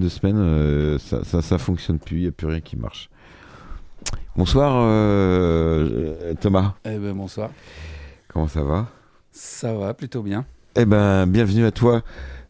[0.00, 3.08] deux semaines, euh, ça, ça, ça fonctionne plus, il n'y a plus rien qui marche.
[4.36, 7.50] Bonsoir euh, Thomas, Eh ben bonsoir.
[8.28, 8.86] comment ça va?
[9.32, 10.44] Ça va plutôt bien.
[10.76, 12.02] Eh ben, bienvenue à toi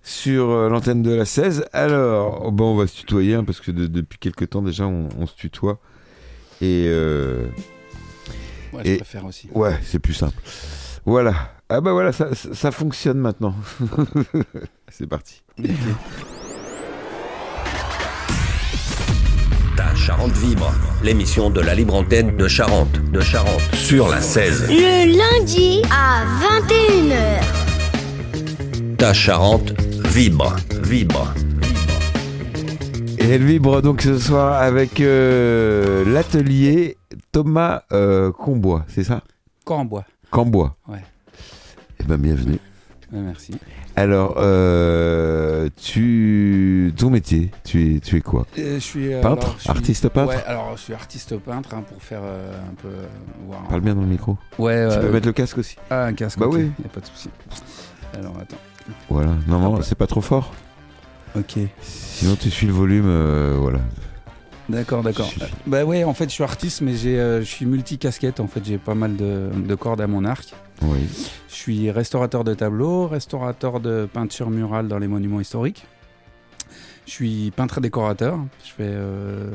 [0.02, 1.66] sur euh, l'antenne de la 16.
[1.72, 4.86] Alors, oh, bon, on va se tutoyer hein, parce que de- depuis quelques temps déjà,
[4.86, 5.78] on, on se tutoie.
[6.60, 7.46] Et euh,
[8.72, 9.48] Ouais, Et- je préfère aussi.
[9.54, 10.36] ouais, c'est plus simple.
[11.06, 11.34] Voilà.
[11.68, 13.54] Ah bah voilà, ça, ça- ça fonctionne maintenant.
[14.88, 15.42] c'est parti.
[19.96, 24.68] Charente vibre, l'émission de la libre antenne de Charente, de Charente, sur la 16.
[24.68, 26.22] Le lundi à
[26.60, 27.40] 21h.
[28.98, 29.72] Ta Charente
[30.04, 31.34] vibre, vibre.
[33.18, 36.98] Et elle vibre donc ce soir avec euh, l'atelier
[37.32, 39.22] Thomas euh, Combois, c'est ça?
[39.64, 40.04] Corps en bois.
[40.30, 40.76] Cambois.
[40.88, 41.02] Ouais.
[42.00, 42.58] Eh ben bienvenue.
[43.10, 43.54] Merci.
[43.98, 49.44] Alors, euh, tu, ton métier, tu es, tu es quoi Euh, je suis euh, Peintre
[49.46, 52.52] alors, je suis- Artiste peintre Ouais, alors je suis artiste peintre hein, pour faire euh,
[52.70, 53.06] un peu euh,
[53.46, 53.62] voir.
[53.68, 54.36] Parle bien dans le micro.
[54.58, 54.86] Ouais.
[54.90, 55.76] Tu euh, peux mettre le casque aussi.
[55.88, 56.38] Ah, un casque.
[56.38, 56.70] Bah ok, oui.
[56.82, 57.30] Y a pas de souci.
[58.14, 58.56] Alors attends.
[59.08, 59.30] Voilà.
[59.48, 59.82] Non, non, Ah bah.
[59.82, 60.52] c'est pas trop fort.
[61.34, 61.54] Ok.
[61.80, 63.06] Sinon, tu suis le volume.
[63.08, 63.78] euh, voilà.
[64.68, 65.26] D'accord, d'accord.
[65.26, 65.44] Suffit.
[65.44, 68.40] Euh, Bah ouais, en fait, je suis artiste, mais j'ai, euh, je suis multicasquette.
[68.40, 70.52] En fait, j'ai pas mal de, de cordes à mon arc.
[70.82, 71.00] Oui.
[71.48, 75.86] Je suis restaurateur de tableaux, restaurateur de peinture murale dans les monuments historiques.
[77.06, 78.38] Je suis peintre décorateur.
[78.64, 79.50] Je fais euh,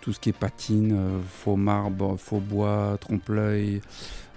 [0.00, 3.80] tout ce qui est patine, euh, faux marbre, faux bois, trompe-l'œil,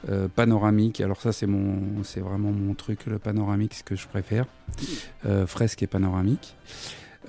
[0.09, 1.01] euh, panoramique.
[1.01, 4.45] Alors ça, c'est mon, c'est vraiment mon truc, le panoramique, ce que je préfère.
[5.47, 6.55] Fresque et panoramique.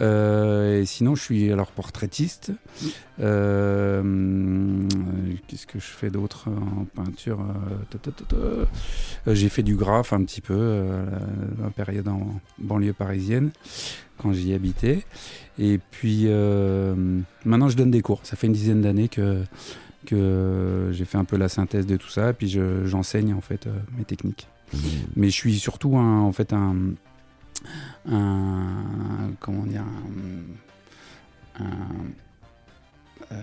[0.03, 2.51] Euh, et sinon, je suis alors portraitiste.
[3.21, 4.03] Euh,
[5.47, 7.39] Qu'est-ce que je fais d'autre en peinture
[8.35, 8.65] euh,
[9.27, 11.05] J'ai fait du graphe un petit peu euh,
[11.63, 12.27] la, période en
[12.59, 13.51] banlieue parisienne
[14.19, 15.05] quand j'y habitais.
[15.59, 16.95] Et puis euh,
[17.45, 18.21] maintenant, je donne des cours.
[18.25, 19.43] Ça fait une dizaine d'années que
[20.05, 22.31] que j'ai fait un peu la synthèse de tout ça.
[22.31, 24.49] Et puis je- j'enseigne en fait euh, mes techniques.
[25.17, 26.75] Mais je suis surtout un, en fait un,
[28.11, 29.83] un comment dire
[31.61, 32.07] un, un-
[33.33, 33.37] euh,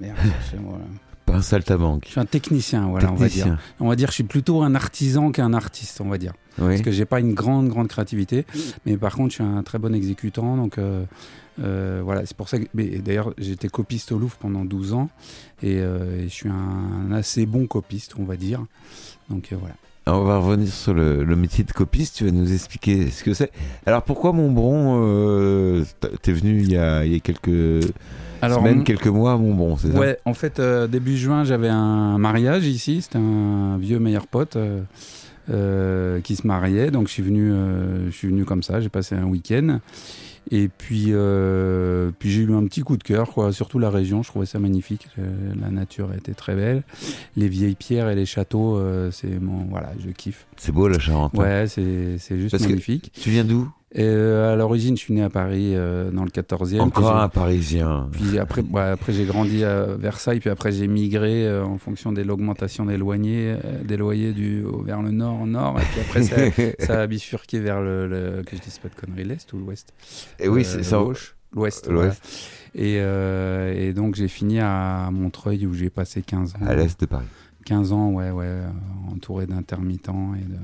[0.00, 0.84] merde, cherchez-moi, là.
[1.26, 2.02] Pas un saltabanque.
[2.06, 3.56] Je suis un technicien, voilà, on va dire.
[3.78, 6.32] On va dire, je suis plutôt un artisan qu'un artiste, on va dire.
[6.58, 6.68] Oui.
[6.70, 8.44] Parce que j'ai pas une grande, grande créativité,
[8.84, 11.04] mais par contre, je suis un très bon exécutant, donc euh,
[11.62, 12.66] euh, voilà, c'est pour ça que.
[12.98, 15.08] D'ailleurs, j'étais copiste au Louvre pendant 12 ans,
[15.62, 18.64] et, euh, et je suis un assez bon copiste, on va dire.
[19.30, 19.76] Donc euh, voilà.
[20.06, 22.16] Alors, on va revenir sur le, le métier de copiste.
[22.16, 23.52] Tu vas nous expliquer ce que c'est.
[23.86, 25.84] Alors, pourquoi Montbron euh,
[26.22, 27.84] t'es- venu il y a, il y a quelques
[28.58, 29.98] semaines, mon- quelques mois à Montbron, c'est ça?
[30.00, 33.00] Ouais, en fait, euh, début juin, j'avais un mariage ici.
[33.02, 34.82] C'était un vieux meilleur pote euh,
[35.50, 36.90] euh, qui se mariait.
[36.90, 37.52] Donc, je suis venu,
[38.06, 38.80] je suis venu comme ça.
[38.80, 39.78] J'ai passé un week-end.
[40.54, 43.52] Et puis, euh, puis j'ai eu un petit coup de cœur, quoi.
[43.52, 45.08] Surtout la région, je trouvais ça magnifique.
[45.18, 46.82] Euh, La nature était très belle.
[47.36, 50.46] Les vieilles pierres et les châteaux, euh, c'est mon, voilà, je kiffe.
[50.58, 51.32] C'est beau la Charente.
[51.36, 51.40] hein.
[51.42, 53.10] Ouais, c'est c'est juste Parce que- magnifique.
[53.18, 53.66] Tu viens d'où?
[53.94, 56.80] Et, euh, à l'origine, je suis né à Paris, euh, dans le 14e.
[56.80, 58.08] Encore un Parisien.
[58.10, 62.22] puis après, après j'ai grandi à Versailles, puis après j'ai migré euh, en fonction de
[62.22, 63.54] l'augmentation des loyers,
[63.84, 66.36] des loyers du, vers le nord, nord, et puis après ça,
[66.86, 69.92] ça a bifurqué vers le, le- que je dise pas de conneries, l'est ou l'ouest?
[70.38, 70.98] Et oui, c'est ça.
[71.54, 71.86] L'ouest.
[71.88, 72.22] L'ouest.
[72.74, 76.66] Et, et donc j'ai fini à Montreuil où j'ai passé 15 ans.
[76.66, 77.26] À l'est de Paris.
[77.66, 78.48] 15 ans, ouais, ouais,
[79.12, 80.56] entouré d'intermittents et de,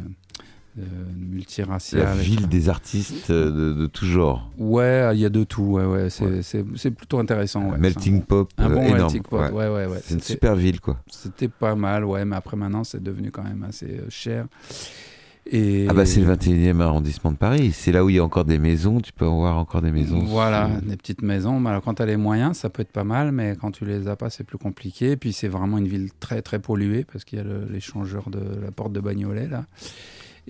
[0.79, 2.03] de multiracial.
[2.03, 4.51] La ville des artistes euh, de, de tout genre.
[4.59, 6.43] Ouais, il y a de tout, ouais, ouais, c'est Ouais.
[6.43, 7.71] c'est- c'est plutôt intéressant.
[7.71, 9.13] Ouais, melting pop un euh, bon énorme.
[9.13, 9.87] melting pot, Ouais.
[10.03, 10.99] C'est une super ville, quoi.
[11.09, 14.47] C'était pas mal, ouais, mais après maintenant c'est devenu quand même assez euh, cher.
[15.51, 17.73] Et Ah bah c'est le 21e arrondissement de Paris.
[17.73, 19.01] C'est là où il y a encore des maisons.
[19.01, 20.19] Tu peux avoir encore des maisons.
[20.19, 21.59] Voilà, des petites maisons.
[21.59, 23.87] Mais alors quand tu as les moyens, ça peut être pas mal, mais quand tu
[23.87, 25.13] les as pas, c'est plus compliqué.
[25.13, 28.29] Et puis c'est vraiment une ville très très polluée parce qu'il y a le- l'échangeur
[28.29, 29.65] de la porte de Bagnolet là.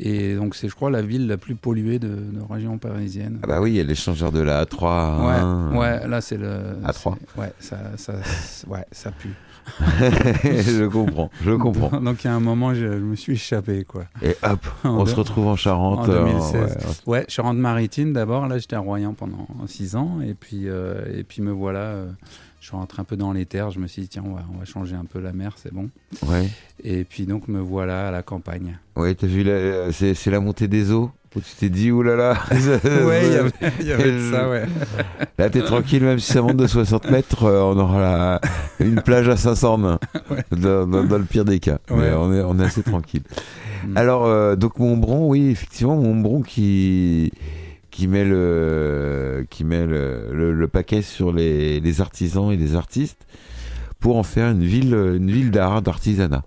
[0.01, 3.41] Et donc c'est, je crois, la ville la plus polluée de, de région parisienne.
[3.43, 4.87] Ah bah oui, il y a l'échangeur de la A3.
[4.87, 5.71] hein.
[5.73, 6.51] Ouais, ouais, là c'est le.
[6.85, 7.19] À trois.
[7.35, 8.13] c'est- Ouais, ça, ça,
[8.69, 9.35] ouais, ça pue.
[9.83, 12.01] je comprends, je comprends.
[12.01, 14.05] Donc il y a un moment, je, je me suis échappé quoi.
[14.23, 16.09] Et hop, on se retrouve en Charente.
[16.09, 16.55] en euh, 2016.
[17.07, 17.13] ouais.
[17.19, 18.47] Ouais, Charente-Maritime d'abord.
[18.49, 20.21] Là, j'étais à Royan pendant 6 ans.
[20.27, 21.81] Et puis, euh, et puis me voilà.
[21.81, 22.07] euh,
[22.69, 23.71] je suis rentré un peu dans les terres.
[23.71, 25.73] Je me suis dit, tiens, on va, on va changer un peu la mer, c'est
[25.73, 25.89] bon.
[26.27, 26.51] Ouais,
[26.85, 28.79] Et puis, donc, me voilà à la campagne.
[28.97, 32.35] ouais t'as vu, la- c'est c'est la montée des eaux où tu t'es dit, oulala.
[32.51, 34.67] ouais, il y avait, il y avait de ça, ouais.
[35.39, 38.41] Là, t'es tranquille, même si ça monte de 60 mètres, euh, on aura la-
[38.81, 39.99] une plage à 500 nains,
[40.51, 41.79] dans, dans- dans le pire des cas.
[41.91, 42.13] Mais Ouais.
[42.19, 43.23] on est, on est assez tranquille.
[43.87, 43.97] Mm.
[43.97, 47.33] Alors, euh, donc Montbron, oui, effectivement, Montbron qui,
[47.99, 52.77] qui met le, qui met le, le- le paquet sur les, les artisans et les
[52.77, 53.27] artistes
[53.99, 56.45] pour en faire une ville, une ville d'art, d'artisanat.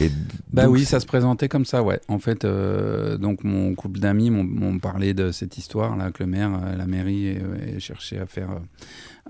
[0.00, 0.10] Et
[0.50, 2.00] Bah oui, ça se présentait comme ça, ouais.
[2.08, 6.30] En fait, euh, donc mon couple d'amis m'ont- parlé de cette histoire là que le
[6.30, 8.60] maire, euh, la mairie euh, cherchait à faire, euh,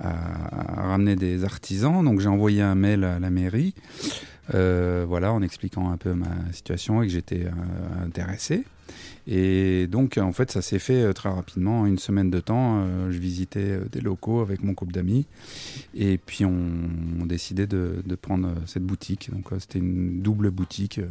[0.01, 2.05] à, à ramener des artisans.
[2.05, 3.75] Donc j'ai envoyé un mail à la mairie,
[4.55, 7.47] euh, voilà, en expliquant un peu ma situation et que j'étais
[8.01, 8.63] intéressé.
[9.29, 12.81] Et donc en fait, ça s'est fait euh, très rapidement, en une semaine de temps.
[12.83, 15.27] euh, je visitais euh, des locaux avec mon couple d'amis.
[15.95, 16.53] Et puis on,
[17.21, 19.31] on décidait de, de prendre cette boutique.
[19.33, 20.99] Donc c'était une double boutique.
[20.99, 21.07] euh,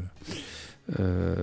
[1.00, 1.36] euh,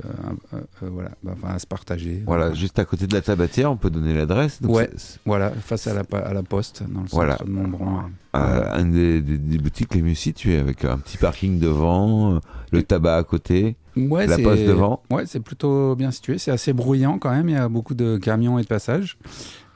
[0.52, 2.22] euh, euh, voilà, bah, enfin, à se partager.
[2.26, 4.58] Voilà, juste à côté de la tabatière, on peut donner l'adresse.
[4.62, 4.90] Ouais.
[5.24, 7.38] voilà, face à la, à la poste, dans le centre Voilà.
[7.42, 8.00] de Montbron.
[8.34, 12.40] euh, un des, des- des boutiques les mieux situées, avec un petit parking devant,
[12.72, 13.76] le tabac à côté,
[14.08, 15.02] Ouais, la poste devant.
[15.10, 16.38] Ouais, c'est plutôt bien situé.
[16.38, 17.48] C'est assez bruyant quand même.
[17.48, 19.18] Il y a beaucoup de camions et de passages.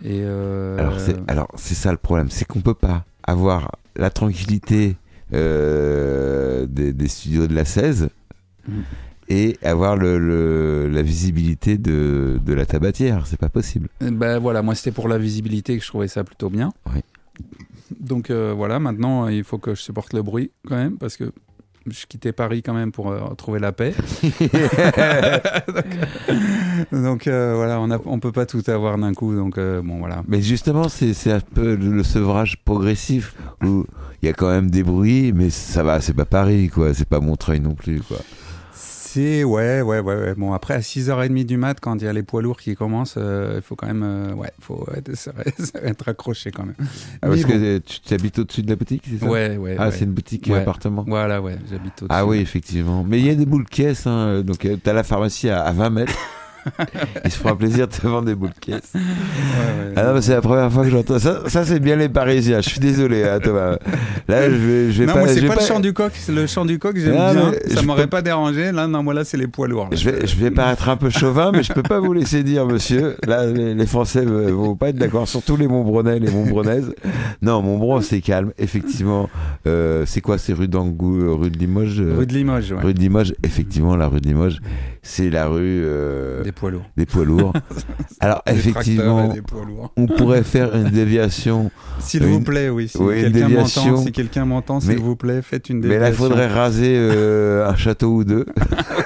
[0.05, 0.77] Et euh,
[1.29, 4.97] Alors c'est ça le problème, c'est qu'on peut pas avoir la tranquillité
[5.33, 8.09] euh, des, des studios de la 16
[8.69, 8.73] Mm.
[9.29, 13.89] et avoir le, le- la visibilité de, de la tabatière, c'est pas possible.
[14.01, 16.73] Ben voilà, moi c'était pour la visibilité que je trouvais ça plutôt bien.
[16.95, 17.01] Oui.
[17.99, 21.33] Donc euh, voilà, maintenant il faut que je supporte le bruit quand même parce que
[21.89, 23.95] je quittais Paris quand même pour euh, trouver la paix.
[26.93, 29.35] donc donc, euh, voilà, on, on peut pas tout avoir d'un coup.
[29.35, 30.23] Donc euh, bon voilà.
[30.29, 33.85] Mais justement, c'est un peu le, le sevrage progressif où
[34.23, 37.09] il y a quand même des bruits, mais ça va, c'est pas Paris quoi, c'est
[37.09, 38.19] pas Montreuil non plus quoi.
[39.13, 40.35] C'est ouais, ouais, ouais, ouais.
[40.35, 43.17] Bon, après, à 6h30 du mat, quand il y a les poids lourds qui commencent,
[43.19, 44.03] euh, il faut quand même.
[44.03, 45.11] euh, ouais, faut être,
[45.85, 46.75] être accroché quand même.
[47.21, 47.49] Ah, parce bon.
[47.49, 49.27] que tu tu habites au-dessus de la boutique, c'est ça?
[49.27, 49.77] Ouais, ouais.
[49.79, 49.93] Ah, ouais.
[49.93, 50.61] c'est une boutique Ouais.
[50.61, 51.05] appartement.
[51.07, 52.07] Voilà, ouais, j'habite au-dessus.
[52.09, 53.05] Ah oui, effectivement.
[53.07, 54.41] Mais il y a des boules caisses, hein.
[54.43, 56.15] donc euh, t'as la pharmacie à, à 20 mètres.
[57.25, 58.51] Ils se feront plaisir de te vendre des boules.
[58.69, 59.93] Ouais, ouais.
[59.97, 61.43] Ah non, mais c'est la première fois que j'entends ça.
[61.49, 62.61] Ça, c'est bien les Parisiens.
[62.61, 63.77] Je suis désolé, hein, Thomas.
[64.29, 65.19] Là, je vais, je vais non, pas.
[65.21, 66.13] moi, c'est pas, le chant du coq.
[66.29, 67.53] Le chant du coq, j'aime Ah, bien.
[67.75, 68.73] Ça m'aurait peux- pas dérangé.
[68.73, 69.89] Là, non, moi, là, c'est les poids lourds.
[69.91, 69.97] là.
[69.97, 72.67] Je vais, je vais paraître un peu chauvin, mais je peux pas vous laisser dire,
[72.67, 73.17] monsieur.
[73.27, 76.95] Là, les, les Français vont pas être d'accord, surtout les Montbronais, les Montbronaises.
[77.43, 79.29] Non, Montbron, c'est calme, effectivement.
[79.67, 82.83] Euh, c'est quoi, c'est rue d'Angou, euh, rue de Limoges euh, Rue de Limoges, ouais.
[82.83, 84.59] Rue de Limoges, effectivement, la rue de Limoges,
[85.03, 86.85] c'est la rue euh, Des poids lourds.
[86.99, 87.53] des poids lourds.
[88.21, 89.33] Alors, Des effectivement,
[89.67, 89.93] lourds.
[89.97, 92.89] on pourrait faire une déviation, S'il vous plaît, oui.
[92.89, 96.03] Si oui, quelqu'un m'entend, si quelqu'un m'entend, s'il Mais- vous plaît, faites une mais déviation.
[96.03, 98.45] là, il faudrait raser euh, un château ou deux.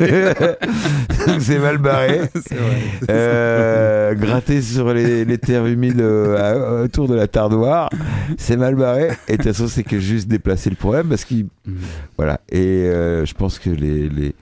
[1.39, 2.19] C'est mal barré.
[2.35, 2.83] Vrai.
[3.11, 7.91] Euh, gratter sur les, les terres humides euh, autour de la tardoire,
[8.39, 9.11] c'est mal barré.
[9.29, 11.47] Et de toute façon, c'est que juste déplacer le problème parce qu'il.
[11.67, 11.75] Mhm.
[12.17, 12.41] Voilà.
[12.51, 12.89] Et
[13.25, 14.35] je pense que les, les,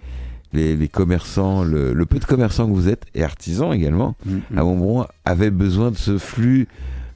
[0.54, 4.40] les, les commerçants, le, le peu de commerçants que vous êtes, et artisans également, Mhm.
[4.56, 6.66] à Montbron, avaient besoin de ce flux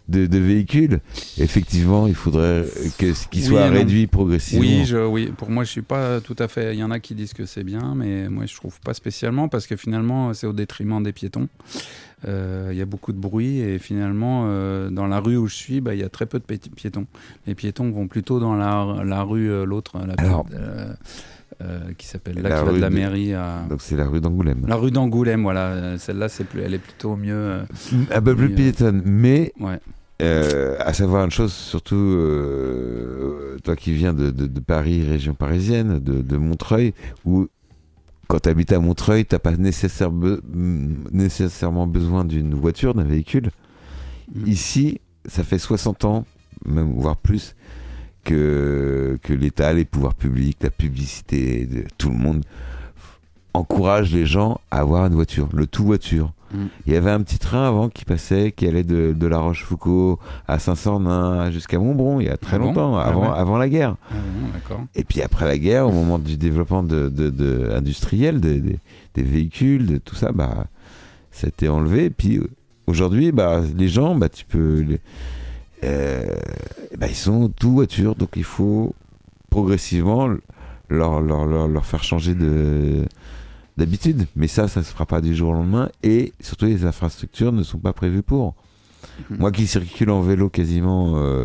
[0.09, 1.01] de, de véhicules.
[1.39, 2.65] Effectivement, il faudrait
[2.99, 3.75] que ce qui Oui soit non.
[3.75, 4.63] réduit progressivement.
[4.67, 6.75] Oui, je, oui, pour moi, je suis pas tout à fait.
[6.75, 9.49] Il y en a qui disent que c'est bien, mais moi, je trouve pas spécialement
[9.49, 11.49] parce que finalement, c'est au détriment des piétons.
[12.27, 15.55] Euh, Il y a beaucoup de bruit et finalement, euh, dans la rue où je
[15.55, 17.05] suis, bah, il y a très peu de pi- piétons.
[17.47, 20.47] Les piétons vont plutôt dans la, la rue, euh, l'autre, la Alors,
[21.63, 23.65] euh, qui s'appelle la rue de la mairie à.
[23.69, 24.65] Donc c'est la rue d'Angoulême.
[24.67, 25.99] La rue d'Angoulême, voilà.
[25.99, 27.35] Celle-là, c'est plus, elle est plutôt mieux.
[27.35, 27.63] euh,
[28.15, 29.79] Un peu plus piétonne, mais ouais.
[30.21, 35.35] Euh, à savoir une chose, surtout euh, toi qui viens de, de- de Paris, région
[35.35, 36.93] parisienne, de, de Montreuil,
[37.25, 37.47] où
[38.27, 43.05] quand tu habites à Montreuil, t'as pas nécessaire be- mm, nécessairement besoin d'une voiture, d'un
[43.05, 43.51] véhicule.
[44.35, 44.47] Mm.
[44.47, 46.25] Ici, ça fait 60 ans,
[46.67, 47.55] même voire plus,
[48.29, 52.45] que, que l'État, les pouvoirs publics, la publicité, de, tout le monde
[53.55, 56.33] encourage les gens à avoir une voiture, le tout voiture.
[56.53, 56.59] Mm.
[56.87, 60.19] Il y avait un petit train avant qui passait, qui allait de, de La Rochefoucauld
[60.47, 63.39] à Saint-Sornin jusqu'à Montbron, il y a très Ah bon longtemps, Ah avant, ouais.
[63.39, 63.97] avant la guerre.
[64.11, 64.15] Ah
[64.69, 64.77] bon.
[64.95, 68.79] Et puis après la guerre, au moment du développement de, de- de- industriel, des,
[69.17, 70.67] véhicules, de tout ça, bah,
[71.33, 72.05] ça a été enlevé.
[72.05, 72.47] Et puis euh,
[72.87, 75.01] aujourd'hui, bah, les gens, bah, tu peux, les-
[75.85, 76.37] euh,
[76.99, 78.95] bah, ils sont tout voiture, donc il faut
[79.51, 80.29] progressivement
[80.89, 83.05] leur, leur, leur, leur faire changer de
[83.77, 84.27] d'habitude.
[84.35, 85.89] Mais ça, ça se fera pas du jour au lendemain.
[86.03, 88.55] Et surtout, les infrastructures ne sont pas prévues pour.
[89.31, 89.39] Mhm.
[89.39, 91.45] Moi qui circule en vélo quasiment euh,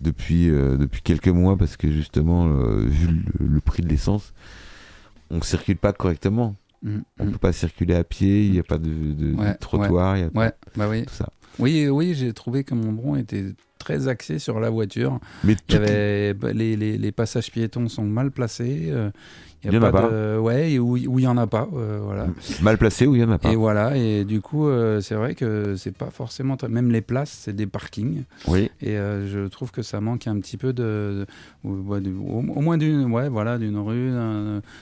[0.00, 3.06] depuis, euh, depuis quelques mois, parce que justement, euh, vu
[3.38, 4.32] le, le prix de l'essence,
[5.30, 6.56] on ne circule pas correctement.
[6.82, 7.30] Mm, On mm.
[7.30, 10.20] peut pas circuler à pied, il n'y a pas de, de- de Ouais, trottoir, il
[10.20, 11.04] y a Ouais, bah oui.
[11.06, 11.28] tout ça.
[11.58, 13.44] Oui, oui, j'ai trouvé que Montbron était
[13.78, 15.18] très axé sur la voiture.
[15.44, 18.92] Mais Il y avait, les, les, les passages piétons sont mal placés.
[19.64, 20.08] Il y en a pas.
[20.10, 21.68] de, ouais, où où il y en a pas.
[21.74, 22.26] euh, voilà.
[22.62, 23.50] mal placé ou il y en a pas.
[23.52, 26.56] Et voilà, et du coup, euh, c'est vrai que c'est pas forcément.
[26.68, 28.24] Même les places, c'est des parkings.
[28.48, 28.70] Oui.
[28.80, 31.26] Et euh, je trouve que ça manque un petit peu de.
[31.62, 34.10] ouais, au, au moins d'une ouais, voilà, d'une rue,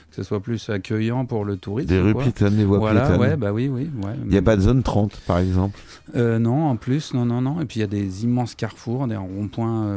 [0.09, 1.89] que ce soit plus accueillant pour le tourisme.
[1.89, 2.23] Des rues quoi.
[2.23, 3.89] piétonnes, des voies Voilà, ouais, bah oui, oui.
[4.03, 4.13] Ouais.
[4.23, 5.79] Il n'y a pas de zone 30, par exemple?
[6.15, 7.61] Non, en plus, non, non, non.
[7.61, 9.95] Et puis il y a des immenses carrefours, des ronds-points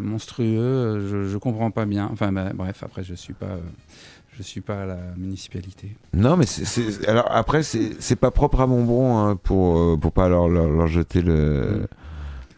[0.00, 1.06] monstrueux.
[1.08, 2.08] Je, je comprends pas bien.
[2.12, 3.58] Enfin, bah, bref, après, je suis pas.
[4.38, 5.96] Je suis pas à la municipalité.
[6.14, 7.06] Non, mais c'est-.
[7.08, 10.86] Alors après, c'est pas propre à Montbron hein, pour, euh, pour pas leur, leur, leur
[10.86, 11.88] jeter le.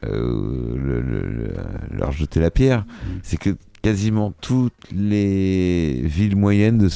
[0.03, 0.07] Mm.
[0.07, 1.55] euh, le- le- le-
[1.99, 2.81] leur jeter la pierre.
[2.83, 3.09] Mm.
[3.23, 6.89] C'est que quasiment toutes les villes moyennes, de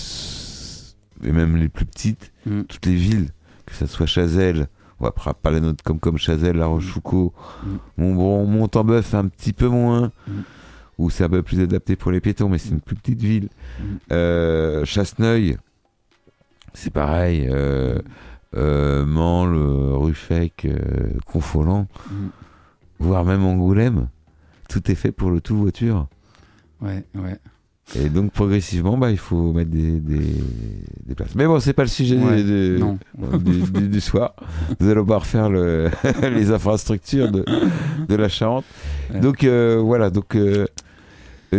[1.26, 2.62] et même les plus petites, Mm.
[2.64, 3.28] toutes les villes,
[3.64, 4.68] que ça soit Chazelle,
[5.00, 7.30] on va pas parler notre comme comme Chazelle, La Rochefoucauld.
[7.96, 10.12] Montbron, Montembeuf, un petit peu moins.
[10.98, 13.48] Où c'est un peu plus adapté pour les piétons, mais c'est une plus petite ville.
[13.80, 13.82] Mm.
[14.12, 15.56] Euh, Chasseneuil,
[16.72, 17.46] c'est pareil.
[17.50, 17.98] Euh,
[18.56, 19.56] euh, Mansle,
[19.96, 22.14] Ruffec, euh, Confolens, Mm.
[23.00, 24.08] voire même Angoulême,
[24.68, 26.06] tout est fait pour le tout voiture.
[26.80, 27.36] Ouais, ouais.
[27.96, 30.34] Et donc progressivement, bah, il faut mettre des, des,
[31.04, 31.34] des places.
[31.34, 32.98] Mais bon, c'est pas le sujet Ouais, de- non.
[33.38, 34.34] du, du- du soir.
[34.80, 35.90] Nous allons pas refaire le,
[36.22, 37.44] les infrastructures de,
[38.08, 38.64] de la Charente.
[39.12, 39.20] Ouais.
[39.20, 40.64] Donc euh, voilà, donc euh,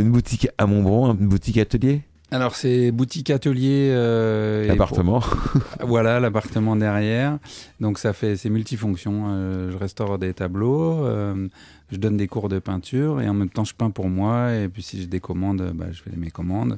[0.02, 3.90] une boutique à Montbron, une boutique atelier, Alors, c'est boutique atelier.
[3.92, 5.20] euh, appartement.
[5.22, 7.38] pour- Voilà, l'appartement derrière.
[7.80, 9.26] Donc, ça fait, c'est multifonction.
[9.28, 11.48] Euh, je restaure des tableaux, euh,
[11.92, 14.54] je donne des cours de peinture et en même temps, je peins pour moi.
[14.56, 16.78] Et puis, si j'ai des commandes, bah, je fais mes commandes.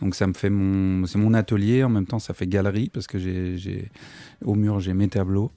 [0.00, 1.82] Donc, ça me fait mon, c'est mon atelier.
[1.84, 3.88] En même temps, ça fait galerie parce que j'ai, j'ai,
[4.44, 5.50] au mur, j'ai mes tableaux.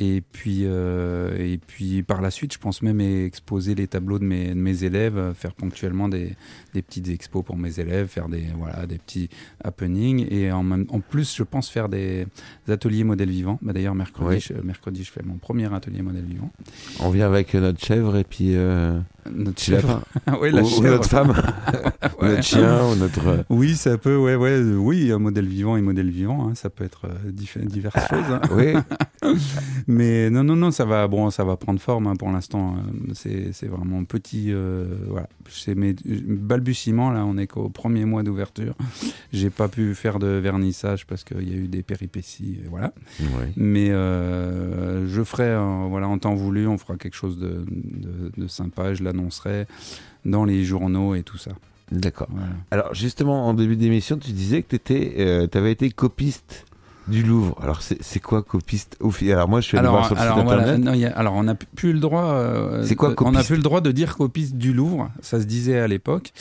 [0.00, 4.24] Et puis, euh, et puis par la suite, je pense même exposer les tableaux de
[4.24, 6.36] mes, de mes élèves, euh, faire ponctuellement des,
[6.72, 9.28] des petites expos pour mes élèves, faire des, voilà, des petits
[9.64, 10.26] happenings.
[10.32, 12.26] Et en, même, en plus, je pense faire des
[12.68, 13.58] ateliers modèles vivants.
[13.60, 14.40] Bah, D'ailleurs, mercredi, Oui.
[14.40, 16.50] je, mercredi, je fais mon premier atelier modèle vivant.
[17.00, 19.00] On vient avec notre chèvre et puis euh,
[19.34, 19.60] Notre
[20.26, 20.82] la ou, ou chèvre.
[20.90, 21.30] notre femme,
[22.18, 22.30] ou Ouais.
[22.30, 23.26] notre chien, ou notre.
[23.28, 26.54] euh, Oui, ça peut, ouais, ouais, euh, oui, un modèle vivant et modèle vivant, hein,
[26.54, 28.24] ça peut être euh, diff- diverses choses.
[28.30, 28.40] hein.
[28.56, 28.74] Oui,
[29.86, 32.76] Mais non, non, non, ça va, bon, ça va prendre forme hein, pour l'instant.
[33.14, 35.28] C'est, vraiment petit, euh, voilà.
[35.48, 35.94] C'est mes
[36.26, 37.24] balbutiements là.
[37.24, 38.74] On est qu'au premier mois d'ouverture.
[39.32, 42.92] J'ai pas pu faire de vernissage parce qu'il y a eu des péripéties, voilà.
[43.20, 43.44] oui.
[43.56, 48.32] Mais euh, je ferai, euh, voilà, en temps voulu, on fera quelque chose de, de,
[48.36, 48.94] de sympa.
[48.94, 49.66] Je l'annoncerai
[50.24, 51.52] dans les journaux et tout ça.
[51.90, 52.28] D'accord.
[52.30, 52.52] Voilà.
[52.70, 56.64] Alors justement, en début d'émission, tu disais que tu avais été copiste
[57.06, 57.56] du Louvre.
[57.62, 60.62] Alors c'est quoi copiste Alors moi, je suis allé voir sur le alors, site voilà,
[60.64, 60.84] internet.
[60.84, 62.24] non, il y a- alors, on n'a plus le droit.
[62.34, 65.10] euh, C'est quoi de- On n'a plus le droit de dire copiste du Louvre.
[65.22, 66.32] Ça se disait à l'époque.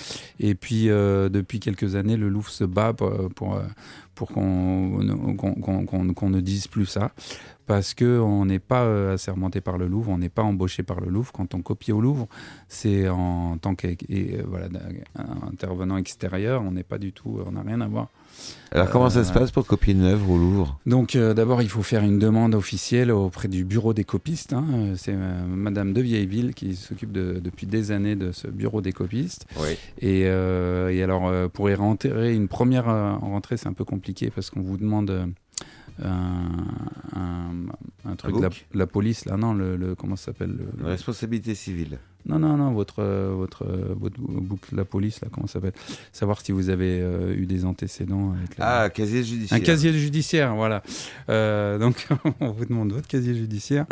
[0.42, 3.62] Et puis euh, depuis quelques années, le Louvre se bat pour pour, euh,
[4.14, 5.00] pour qu'on
[6.30, 7.12] ne dise plus ça.
[7.68, 11.00] Parce que on n'est pas euh, assermenté par le Louvre, on n'est pas embauché par
[11.02, 11.32] le Louvre.
[11.34, 12.28] Quand on copie au Louvre,
[12.70, 16.62] c'est en tant qu'intervenant extérieur.
[16.64, 18.08] On n'est pas du tout, on n'a rien à voir
[18.72, 20.80] Alors comment ça se euh, passe pour copier une œuvre au Louvre?
[20.86, 24.54] Donc euh, d'abord, il faut faire une demande officielle auprès du bureau des copistes.
[24.54, 24.66] hein.
[24.74, 28.82] Euh, C'est euh, Madame de Vieilleville qui s'occupe de- depuis des années de ce bureau
[28.82, 29.46] des copistes.
[29.60, 29.78] Oui.
[30.00, 33.86] Et, euh, et alors, euh, pour y rentrer, une première euh, rentrée, c'est un peu
[33.86, 35.26] compliqué parce qu'on vous demande euh,
[36.04, 37.66] un,
[38.06, 42.00] un- truc de la, police, là, non, le, le- comment ça s'appelle le- responsabilité civile.
[42.26, 45.54] Non, non, non, votre, euh, votre, euh, votre book de la police, là, comment ça
[45.54, 45.72] s'appelle?
[46.12, 49.58] Savoir si vous avez euh, eu des antécédents avec la- Ah, casier judiciaire.
[49.58, 50.84] un casier judiciaire, voilà.
[51.30, 52.06] Euh, donc,
[52.42, 53.86] on vous demande votre casier judiciaire.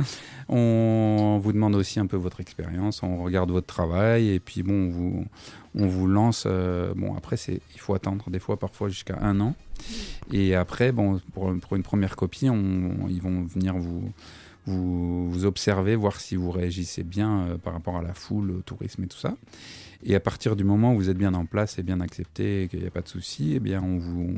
[0.50, 3.03] On vous demande aussi un peu votre expérience.
[3.03, 5.25] On regarde votre travail et puis bon, on vous,
[5.75, 6.44] on vous lance.
[6.46, 9.55] euh, bon, après, il faut attendre des fois, parfois jusqu'à un an.
[10.34, 14.12] Et après, bon, pour, pour une première copie, on- ils vont venir vous,
[14.65, 18.62] vous, vous observer, voir si vous réagissez bien euh, par rapport à la foule, au
[18.62, 19.36] tourisme et tout ça.
[20.03, 22.67] Et à partir du moment où vous êtes bien en place et bien accepté et
[22.67, 24.36] qu'il n'y a pas de souci, eh bien on vous,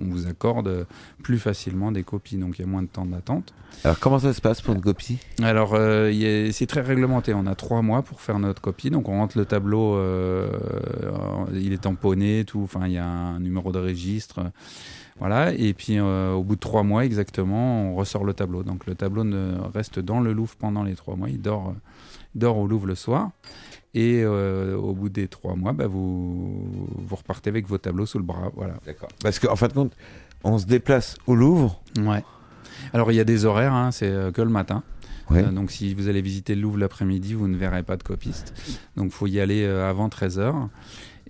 [0.00, 0.86] on vous accorde
[1.22, 3.52] plus facilement des copies, donc il y a moins de temps d'attente.
[3.84, 5.18] Alors comment ça se passe pour une copie?
[5.42, 6.10] Alors euh,
[6.52, 9.44] c'est très réglementé, on a trois mois pour faire notre copie, donc on rentre le
[9.44, 10.48] tableau, euh,
[11.52, 14.40] il est tamponné, tout, enfin il y a un numéro de registre.
[15.20, 18.62] Voilà, et puis euh, au bout de trois mois exactement, on ressort le tableau.
[18.62, 21.74] Donc le tableau ne reste dans le Louvre pendant les trois mois, il dort,
[22.34, 23.30] il dort au Louvre le soir.
[23.92, 28.18] Et euh, au bout des trois mois, bah, vous, vous repartez avec vos tableaux sous
[28.18, 28.50] le bras.
[28.54, 28.74] Voilà.
[28.86, 29.08] D'accord.
[29.22, 29.92] Parce qu'en fin de compte,
[30.42, 31.82] on se déplace au Louvre.
[31.98, 32.24] Ouais.
[32.92, 34.82] Alors il y a des horaires, hein, c'est euh, que le matin.
[35.30, 35.44] Ouais.
[35.44, 38.54] Euh, donc si vous allez visiter le Louvre l'après-midi, vous ne verrez pas de copiste.
[38.96, 40.68] Donc il faut y aller euh, avant 13h.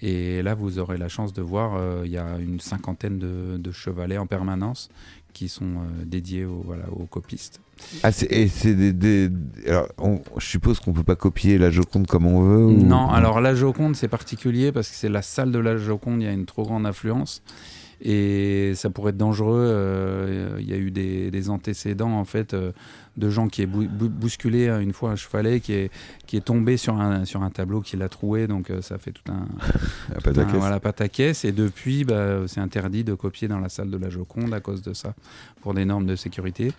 [0.02, 3.56] Et là, vous aurez la chance de voir, euh, il y a une cinquantaine de,
[3.58, 4.88] de chevalets en permanence
[5.34, 7.60] qui sont euh, dédiés aux, voilà, aux copistes.
[8.02, 9.30] Ah, c'est, et c'est des, des-
[9.68, 12.64] alors, on- je suppose qu'on peut pas copier la Joconde comme on veut.
[12.66, 16.20] ou- Non, alors la Joconde, c'est particulier parce que c'est la salle de la Joconde,
[16.22, 17.42] il y a une trop grande affluence.
[18.02, 19.58] Et ça pourrait être dangereux.
[19.68, 22.72] euh, Il y a eu des, des antécédents en fait euh,
[23.18, 25.90] de gens qui est bou- bou- bousculé euh, une fois un chevalet qui est
[26.26, 28.46] qui est tombé sur un sur un tableau qui l'a troué.
[28.46, 29.44] Donc euh, ça fait tout un,
[30.32, 30.54] tout un- caisse.
[30.60, 30.80] voilà.
[31.44, 34.80] Et depuis, bah, c'est interdit de copier dans la salle de la Joconde à cause
[34.82, 35.14] de ça,
[35.60, 36.72] pour des normes de sécurité.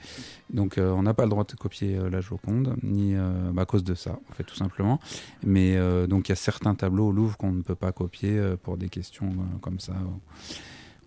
[0.50, 3.14] Donc on n'a pas le droit de copier la Joconde, ni
[3.54, 5.00] bah, à cause de ça, en fait tout simplement.
[5.46, 8.78] Mais donc il y a certains tableaux au Louvre qu'on ne peut pas copier pour
[8.78, 9.94] des questions comme ça.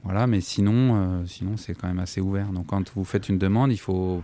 [0.04, 2.48] Voilà, mais sinon, euh, sinon c'est quand même assez ouvert.
[2.52, 4.22] Donc quand vous faites une demande, il faut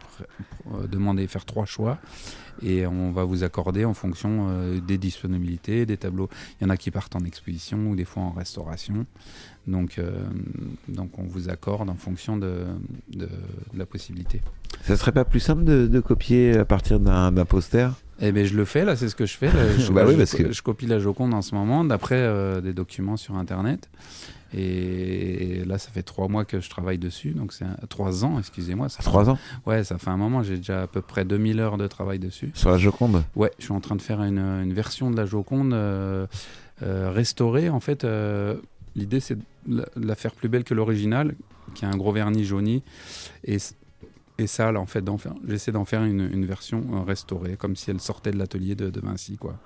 [0.75, 1.99] euh, demander, faire trois choix,
[2.62, 6.28] et on va vous accorder en fonction euh, des disponibilités, des tableaux.
[6.60, 9.06] Il y en a qui partent en exposition ou des fois en restauration.
[9.66, 10.25] Donc, euh,
[10.88, 12.64] donc on vous accorde en fonction de,
[13.12, 14.42] de- de la possibilité.
[14.82, 17.88] Ça serait pas plus simple de, de copier à partir d'un, poster?
[18.20, 19.46] Eh ben je le fais là, c'est ce que je fais.
[19.50, 19.72] là.
[19.78, 22.60] Je, Bah oui, je- parce que- je copie la Joconde en ce moment, d'après euh,
[22.60, 23.88] des documents sur Internet.
[24.54, 28.38] Et là, ça fait trois mois que je travaille dessus, donc c'est un- trois ans,
[28.38, 28.88] excusez-moi.
[28.88, 30.42] Ça fait- Trois ans Ouais, ça fait un moment.
[30.42, 32.50] J'ai déjà à peu près 2000 heures de travail dessus.
[32.54, 35.26] sur la Joconde Ouais, je suis en train de faire une, une version de la
[35.26, 36.26] Joconde euh,
[36.83, 37.69] euh, restaurée.
[37.71, 38.57] En fait, euh,
[38.97, 41.35] l'idée c'est de la, faire plus belle que l'original,
[41.75, 42.83] qui a un gros vernis jauni.
[43.45, 43.59] Et,
[44.38, 45.04] et ça, là, en fait,
[45.47, 49.00] j'essaie d'en faire une, une version restaurée, comme si elle sortait de l'atelier de, de
[49.00, 49.57] Vinci, quoi.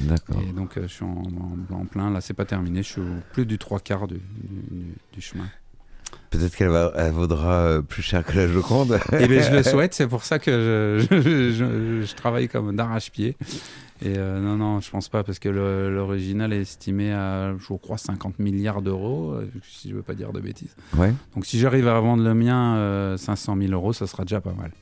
[0.00, 0.40] D'accord.
[0.48, 1.22] Et donc, euh, je suis en,
[1.70, 2.10] en- en plein.
[2.10, 2.82] Là, c'est pas terminé.
[2.82, 4.20] Je suis au plus du trois quarts du, du-
[4.70, 5.46] du- du chemin.
[6.30, 8.98] Peut-être qu'elle va, elle vaudra euh, plus cher que la Joconde.
[9.18, 9.94] Et bien, je le souhaite.
[9.94, 13.36] C'est pour ça que je, je- je- je travaille comme d'arrache-pied.
[14.04, 17.98] Et euh, non, non, je pense pas, parce que l'original est estimé à, je crois,
[17.98, 20.74] 50 milliards d'euros, si je veux pas dire de bêtises.
[20.98, 21.14] ouais.
[21.36, 24.54] Donc, si j'arrive à vendre le mien euh, 500 000 euros, ça sera déjà pas
[24.54, 24.72] mal.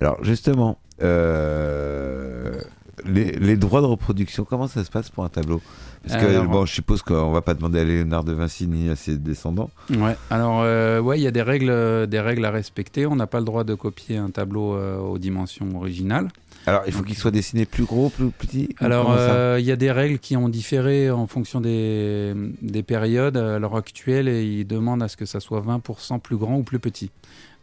[0.00, 2.60] Alors justement, euh,
[3.06, 5.60] les, les droits de reproduction, comment ça se passe pour un tableau?
[6.06, 8.90] Parce que Alors- bon, je suppose qu'on va pas demander à Léonard de Vinci ni
[8.90, 9.70] à ses descendants.
[9.98, 10.16] Ouais.
[10.30, 13.06] Alors, euh, ouais, il y a des règles, des règles à respecter.
[13.06, 16.28] On n'a pas le droit de copier un tableau euh, aux dimensions originales.
[16.66, 18.70] Alors il faut qu'il soit dessiné plus gros, plus petit.
[18.80, 23.36] Alors, euh, il y a des règles qui ont différé en fonction des, des périodes.
[23.36, 26.78] À l'heure actuelle, ils demandent à ce que ça soit 20% plus grand ou plus
[26.78, 27.10] petit.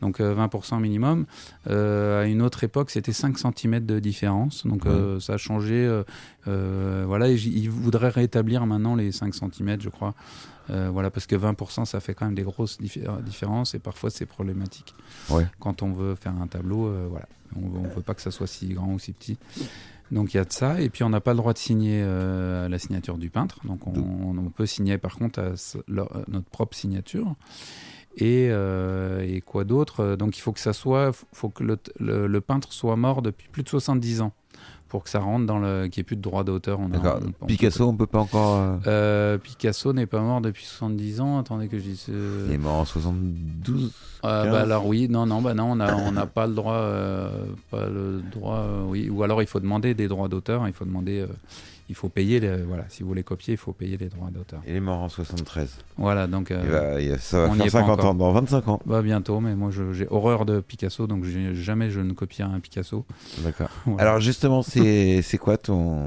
[0.02, 1.26] Donc euh, 20% minimum.
[1.68, 4.66] Euh, à une autre époque, c'était 5 cm de différence.
[4.66, 5.76] Donc euh, ça a changé.
[5.86, 6.04] euh,
[6.48, 10.14] euh, voilà, et ils voudraient rétablir maintenant les 5 cm, je crois.
[10.70, 14.10] Euh, voilà, parce que 20%, ça fait quand même des grosses diffé- différences et parfois
[14.10, 14.94] c'est problématique.
[15.30, 15.46] Ouais.
[15.60, 18.48] Quand on veut faire un tableau, euh, voilà, on on veut pas que ça soit
[18.48, 19.38] si grand ou si petit.
[20.12, 22.02] Donc il y a de ça, et puis on n'a pas le droit de signer
[22.04, 23.60] euh, la signature du peintre.
[23.66, 27.36] Donc on, on peut signer par contre à s- leur- euh, notre propre signature.
[28.18, 30.16] Et, euh, et quoi d'autre?
[30.16, 33.48] Donc il faut que ça soit, faut que le, le- le peintre soit mort depuis
[33.50, 34.34] plus de 70 ans
[34.90, 36.78] pour que ça rentre dans le, qu'il n'y ait plus de droit d'auteur.
[36.82, 38.58] On a- on- Picasso, on peut pas encore.
[38.60, 41.40] euh, Euh, Picasso n'est pas mort depuis 70 ans.
[41.40, 42.06] Attendez que je dise.
[42.10, 43.94] euh, Il est mort en 72.
[44.26, 44.52] euh, 15.
[44.52, 47.30] bah alors oui, non, non, bah non, on n'a on pas le droit, euh,
[47.72, 50.84] pas le droit, euh, oui, ou alors il faut demander des droits d'auteur, il faut
[50.86, 51.28] demander, euh,
[51.92, 54.62] il faut payer, les, voilà, si vous voulez copier, il faut payer les droits d'auteur.
[54.66, 55.78] Il est mort en 73.
[55.98, 58.06] Voilà, donc euh, ça va faire est pas 50 encore.
[58.06, 58.80] ans, dans 25 ans.
[58.86, 63.06] bah, bientôt, mais moi j'ai horreur de Picasso, donc jamais je ne copierai un Picasso.
[63.40, 63.70] D'accord.
[63.86, 64.04] Voilà.
[64.12, 65.98] Alors justement, c'est quoi ton,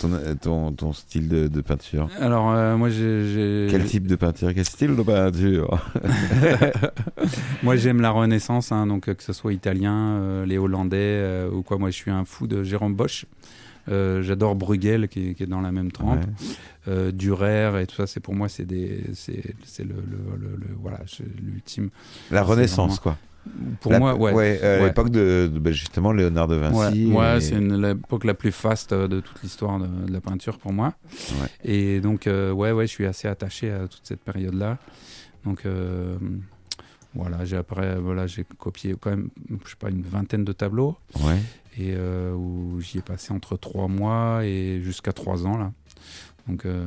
[0.00, 0.10] ton,
[0.42, 2.08] ton, ton style de, de peinture?
[2.18, 4.52] Alors euh, moi j'ai, Quel type de peinture?
[4.52, 5.78] Quel style de peinture?
[7.62, 11.62] Moi j'aime la Renaissance, hein, donc euh, que ce soit italien, euh, les Hollandais ou
[11.62, 11.78] quoi.
[11.78, 13.26] Moi je suis un fou de Jérôme Bosch.
[13.88, 16.20] Euh, J'adore Bruegel qui, est- qui est dans la même trempe.
[16.20, 16.46] Ouais.
[16.88, 19.42] euh, Dürer et tout ça, c'est pour moi, c'est des, c'est,
[19.78, 20.98] le, le, le- le- voilà,
[21.42, 21.90] l'ultime.
[22.30, 23.16] La Renaissance, vraiment- quoi.
[23.80, 24.58] Pour La- moi, ouais.
[24.60, 24.86] euh, Ouais.
[24.86, 27.12] L'époque de, de- bah, justement Léonard de Vinci.
[27.12, 30.58] ouais, et- c'est l'époque la plus faste euh, de toute l'histoire de, de la peinture
[30.58, 30.94] pour moi.
[31.64, 34.78] Et donc, euh, ouais, ouais, je suis assez attaché à toute cette période-là.
[35.44, 36.16] Donc, euh,
[37.16, 39.28] voilà, j'ai après, voilà, j'ai copié quand même,
[39.64, 41.38] je sais pas, une vingtaine de tableaux Ouais.
[41.78, 45.72] et euh, où j'y ai passé entre trois mois et jusqu'à trois ans là.
[46.48, 46.84] Donc, euh,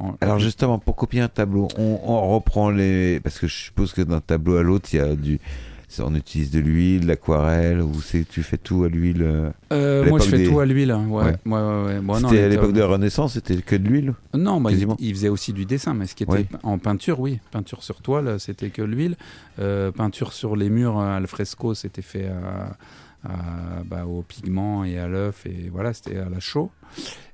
[0.00, 3.18] en- Alors justement, pour copier un tableau, on, on reprend les...
[3.20, 5.40] Parce que je suppose que d'un tableau à l'autre, il y a du...
[6.00, 9.22] On utilise de l'huile, de l'aquarelle, ou c'est tu fais tout à l'huile.
[9.22, 10.90] euh, Euh, moi, je fais des- tout à l'huile.
[10.90, 11.58] hein, Ouais, Ouais.
[11.86, 12.00] ouais.
[12.00, 14.14] Bon, c'était à l'époque de la Renaissance, c'était que de l'huile.
[14.34, 16.46] Non, bah, il, faisait aussi du dessin, mais ce qui était Oui.
[16.62, 17.40] en peinture, oui.
[17.50, 19.16] Peinture sur toile, c'était que l'huile.
[19.58, 22.76] Euh, peinture sur les murs, euh, al fresco, c'était fait à,
[23.28, 26.70] à- bah, au pigment et à l'œuf et voilà c'était à la chaux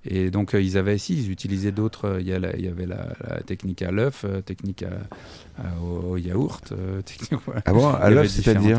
[0.04, 3.40] et donc euh, ils avaient si ils utilisaient d'autres euh, il y, avait la, la
[3.42, 6.72] technique à l'œuf euh, technique à, à- au, au yaourt
[7.04, 7.62] technique, voilà.
[7.64, 8.78] Ah bon, à l'œuf, c'est-à-dire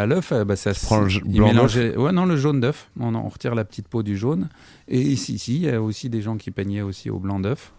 [0.00, 0.86] à l'œuf, bah, ça se-
[1.38, 2.90] blanc mélangeait- Ouais, non, le jaune d'œuf.
[2.98, 4.48] On, on retire la petite peau du jaune.
[4.88, 7.72] Et ici, ici, il y a aussi des gens qui peignaient aussi au blanc d'œuf.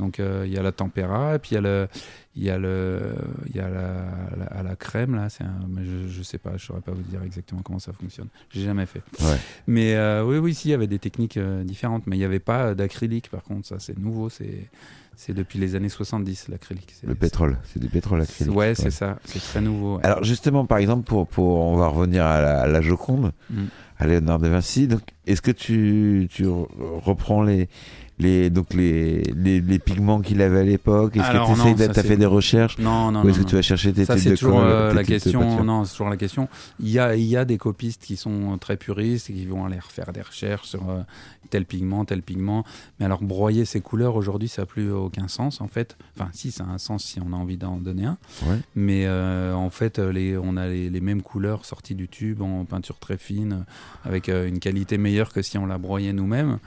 [0.00, 1.86] Donc euh, il y a la tempéra, et puis il y a le,
[2.34, 3.00] il y a le,
[3.50, 4.06] il y a la,
[4.38, 5.28] la- à la crème là.
[5.28, 8.28] C'est mais je, je sais pas, je saurais pas vous dire exactement comment ça fonctionne.
[8.50, 9.02] J'ai jamais fait.
[9.20, 9.36] Ouais.
[9.66, 12.24] Mais euh, oui, oui, si, il y avait des techniques euh, différentes, mais il n'y
[12.24, 13.28] avait pas d'acrylique.
[13.30, 14.28] Par contre, ça c'est nouveau.
[14.30, 14.68] C'est,
[15.16, 16.94] c'est depuis les années 70 l'acrylique.
[17.02, 18.56] Le pétrole, c'est du pétrole acrylique.
[18.56, 19.18] Ouais, c'est ça.
[19.26, 19.96] C'est très nouveau.
[19.98, 20.06] ouais.
[20.06, 23.64] Alors justement, par exemple, pour, pour on va revenir à la, à la Joconde, Mm.
[23.98, 24.86] à Léonard de Vinci.
[24.88, 26.68] Donc, est-ce que tu, tu re-
[27.04, 27.68] reprends les
[28.20, 32.16] les donc les les, les pigments qu'il avait à l'époque Est-ce que tu essayes fait
[32.16, 34.92] des recherches Non, non, Ou est-ce que tu vas chercher tes Ça, de toujours euh,
[34.92, 35.40] la question.
[35.40, 36.48] peinture Non, c'est toujours la question.
[36.78, 39.64] Il y a, il y a des copistes qui sont très puristes et qui vont
[39.64, 41.00] aller refaire des recherches sur euh,
[41.50, 42.64] tel pigment, tel pigment.
[42.98, 45.96] Mais alors, broyer ces couleurs aujourd'hui, ça n'a plus aucun sens en fait.
[46.16, 48.18] Enfin, si, ça a un sens si on a envie d'en donner un.
[48.46, 48.58] Ouais.
[48.74, 52.64] Mais euh, en fait, les, on a les, les mêmes couleurs sorties du tube en
[52.64, 53.64] peinture très fine,
[54.04, 56.58] avec une qualité meilleure que si on la broyait nous-mêmes.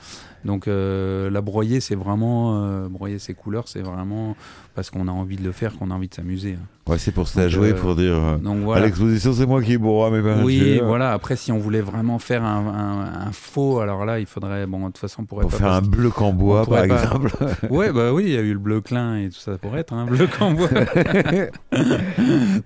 [0.46, 2.64] Donc, la broyer, c'est vraiment.
[2.64, 4.36] euh, broyer ces couleurs, c'est vraiment
[4.76, 6.58] parce qu'on a envie de le faire, qu'on a envie de s'amuser.
[6.60, 6.66] hein.
[6.92, 8.14] Ouais, c'est pour se la jouer euh, pour dire.
[8.16, 10.44] euh, À l'exposition, c'est moi qui broie mes peintures.
[10.44, 11.14] Oui, voilà.
[11.14, 14.66] Après, si on voulait vraiment faire un, un- un faux, alors là, il faudrait.
[14.66, 15.58] Bon, de toute façon, on pourrait Pour pas.
[15.58, 17.32] faire un bloc en bois, par pas- exemple.
[17.70, 19.94] Ouais, bah oui, il y a eu le bleu clin et tout ça pour être
[19.94, 20.68] un bleu en bois.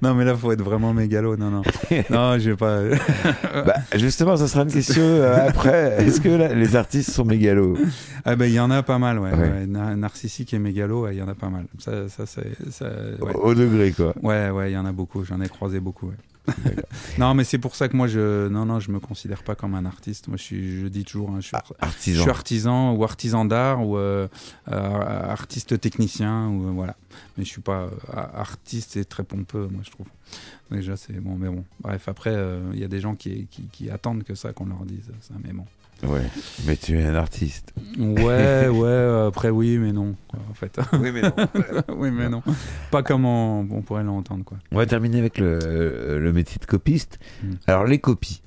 [0.02, 1.38] non, mais là, faut être vraiment mégalo.
[1.38, 1.62] Non, non.
[2.10, 2.80] Non, je vais pas.
[3.66, 5.96] Bah, justement, ça sera une question euh, après.
[6.00, 7.78] Est-ce que là, les artistes sont mégalos?
[8.26, 9.32] Ah, ben, il y en a pas mal, ouais.
[9.34, 9.38] Ouais.
[9.52, 9.66] ouais.
[9.68, 11.66] Na- Narcissique et mégalo, il y en a pas mal.
[11.80, 12.42] Ça, ça, ça-
[13.22, 13.34] ouais.
[13.36, 14.14] Au degré, quoi.
[14.22, 15.24] Ouais, ouais, il y en a beaucoup.
[15.24, 16.12] J'en ai croisé beaucoup.
[17.18, 19.76] Non, mais c'est pour ça que moi, je, non, non, je me considère pas comme
[19.76, 20.28] un artiste.
[20.30, 22.22] Moi, je suis, je dis toujours, hein, je suis, je Artisan.
[22.22, 24.28] suis artisan ou artisan d'art ou euh,
[24.72, 26.96] euh, artiste technicien ou euh, voilà.
[27.38, 27.90] Mais je suis pas
[28.34, 30.08] artiste, c'est très pompeux, moi, je trouve.
[30.72, 31.66] Déjà, c'est bon, mais bon.
[31.82, 32.34] Bref, après,
[32.74, 35.34] il y a des gens qui, qui, qui attendent que ça, qu'on leur dise ça,
[35.44, 35.66] mais bon.
[36.04, 36.22] Ouais.
[36.66, 37.74] Mais tu es un artiste.
[37.98, 39.26] Ouais, ouais.
[39.28, 40.80] après, oui, mais non, quoi, en fait.
[40.94, 41.34] Oui, mais non.
[41.98, 42.44] oui, mais non.
[42.92, 44.58] Pas comme on, on pourrait l'entendre, quoi.
[44.72, 47.20] On va terminer avec le, le métier de copiste.
[47.44, 47.52] Mm.
[47.68, 48.42] Alors, les copies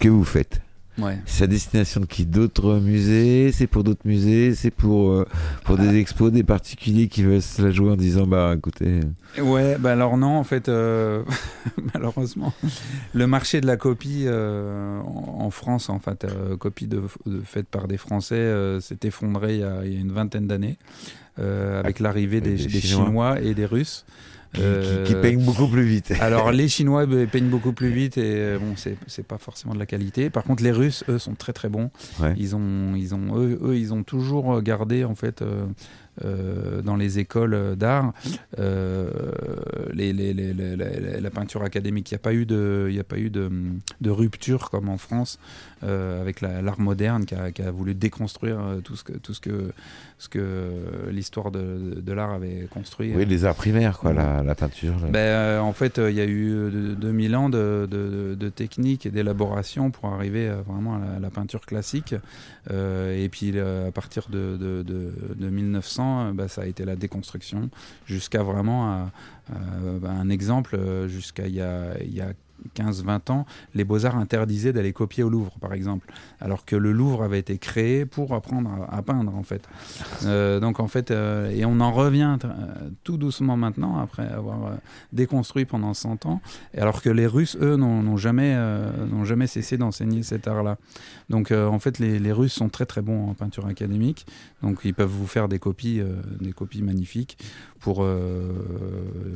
[0.00, 0.60] que vous faites,
[0.98, 1.18] Ouais.
[1.26, 2.24] c'est à destination de qui?
[2.24, 3.52] D'autres musées?
[3.52, 4.54] C'est pour d'autres musées?
[4.54, 5.26] C'est pour, euh,
[5.64, 9.00] pour des expos, des particuliers qui veulent se la jouer en disant Bah écoutez.
[9.40, 11.22] Ouais, bah alors non, en fait, euh,
[11.94, 12.52] malheureusement,
[13.12, 17.66] le marché de la copie euh, en, France, en fait, euh, copie de, de, faite
[17.68, 20.78] par des Français, euh, s'est effondré il y, a, il y a une vingtaine d'années,
[21.38, 23.06] euh, avec l'arrivée des, des des Chinois.
[23.06, 23.40] Chinois.
[23.42, 24.06] et des Russes.
[24.56, 26.12] Qui, Euh, qui, qui peignent beaucoup plus vite.
[26.20, 29.78] alors les Chinois peignent beaucoup plus vite et euh, bon c'est c'est pas forcément de
[29.78, 30.30] la qualité.
[30.30, 31.90] Par contre les Russes eux sont très très bons.
[32.20, 32.34] Ouais.
[32.38, 35.66] Ils ont ils ont eux, eux, ils ont toujours gardé en fait euh,
[36.24, 38.12] euh, dans les écoles d'art
[38.58, 39.10] euh,
[39.92, 42.10] les, les, les, les- la, peinture académique.
[42.10, 43.50] Il n'y a pas eu de il y a pas eu de,
[44.00, 45.38] de rupture comme en France
[45.84, 49.34] euh, avec la- l'art moderne qui a, qui a voulu déconstruire tout ce que tout
[49.34, 49.70] ce que
[50.18, 50.70] ce que
[51.10, 53.12] l'histoire de, de l'art avait construit.
[53.14, 54.94] Oui, les arts primaires, quoi, la, la peinture.
[55.12, 59.04] Ben, en fait, il y a eu euh, de- 2000 ans de, de, de technique
[59.04, 62.14] et d'élaboration pour arriver vraiment à la, la peinture classique.
[62.70, 64.56] Et puis, à partir de
[65.50, 67.68] 1900, euh, ben, ça a été la déconstruction
[68.06, 69.10] jusqu'à vraiment à-
[69.52, 69.54] à,
[70.00, 71.54] ben, un exemple, euh, jusqu'à il
[72.14, 72.28] y a
[72.74, 77.22] 15-20 ans, les beaux-arts interdisaient d'aller copier au Louvre, par exemple, alors que le Louvre
[77.22, 79.68] avait été créé pour apprendre à, peindre, en fait.
[80.24, 82.48] Euh, donc, en fait, euh, et on en revient euh,
[83.04, 84.72] tout doucement maintenant, après avoir
[85.12, 86.40] déconstruit pendant 100 ans,
[86.76, 88.56] alors que les Russes, eux, n'ont jamais,
[89.10, 90.76] n'ont jamais cessé d'enseigner cet art-là.
[91.28, 94.26] Donc, en fait, les, les Russes sont très très bons en peinture académique,
[94.62, 96.00] donc ils peuvent vous faire des copies,
[96.40, 97.38] des copies magnifiques
[97.80, 98.06] pour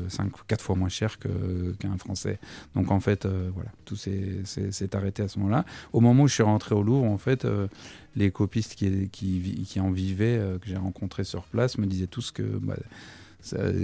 [0.09, 2.39] 5 4 fois moins cher qu'un Français.
[2.75, 5.65] Donc, en fait, euh, voilà, tout s'est arrêté à ce moment-là.
[5.93, 7.69] Au moment où je suis rentré au Louvre, en fait, euh,
[8.17, 12.07] les copistes qui, qui, qui en vivaient, euh, que j'ai rencontrés sur place, me disaient
[12.07, 12.77] tous que bah,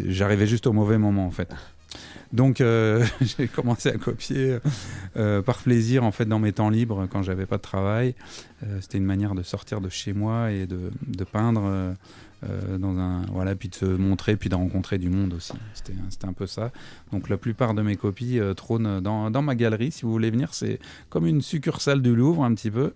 [0.07, 1.53] j'arrivais juste au mauvais moment, en fait.
[2.33, 4.59] Donc euh, j'ai commencé à copier
[5.17, 8.15] euh, par plaisir en fait dans mes temps libres quand j'avais pas de travail.
[8.65, 11.95] Euh, C'était une manière de sortir de chez moi et de, de peindre
[12.49, 15.53] euh, dans un voilà puis de se montrer puis de rencontrer du monde aussi.
[15.75, 16.71] C'était c'était un peu ça.
[17.13, 19.91] Donc la plupart de mes copies euh, trônent dans, dans ma galerie.
[19.93, 20.79] Si vous voulez venir, c'est
[21.09, 22.93] comme une succursale du Louvre un petit peu.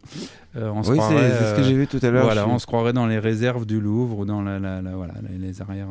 [0.56, 2.24] Euh, on se oui, c'est ce que j'ai vu tout à l'heure.
[2.24, 5.14] voilà, on se croirait dans les réserves du Louvre ou dans la, la- la- voilà,
[5.30, 5.88] les, les arrières.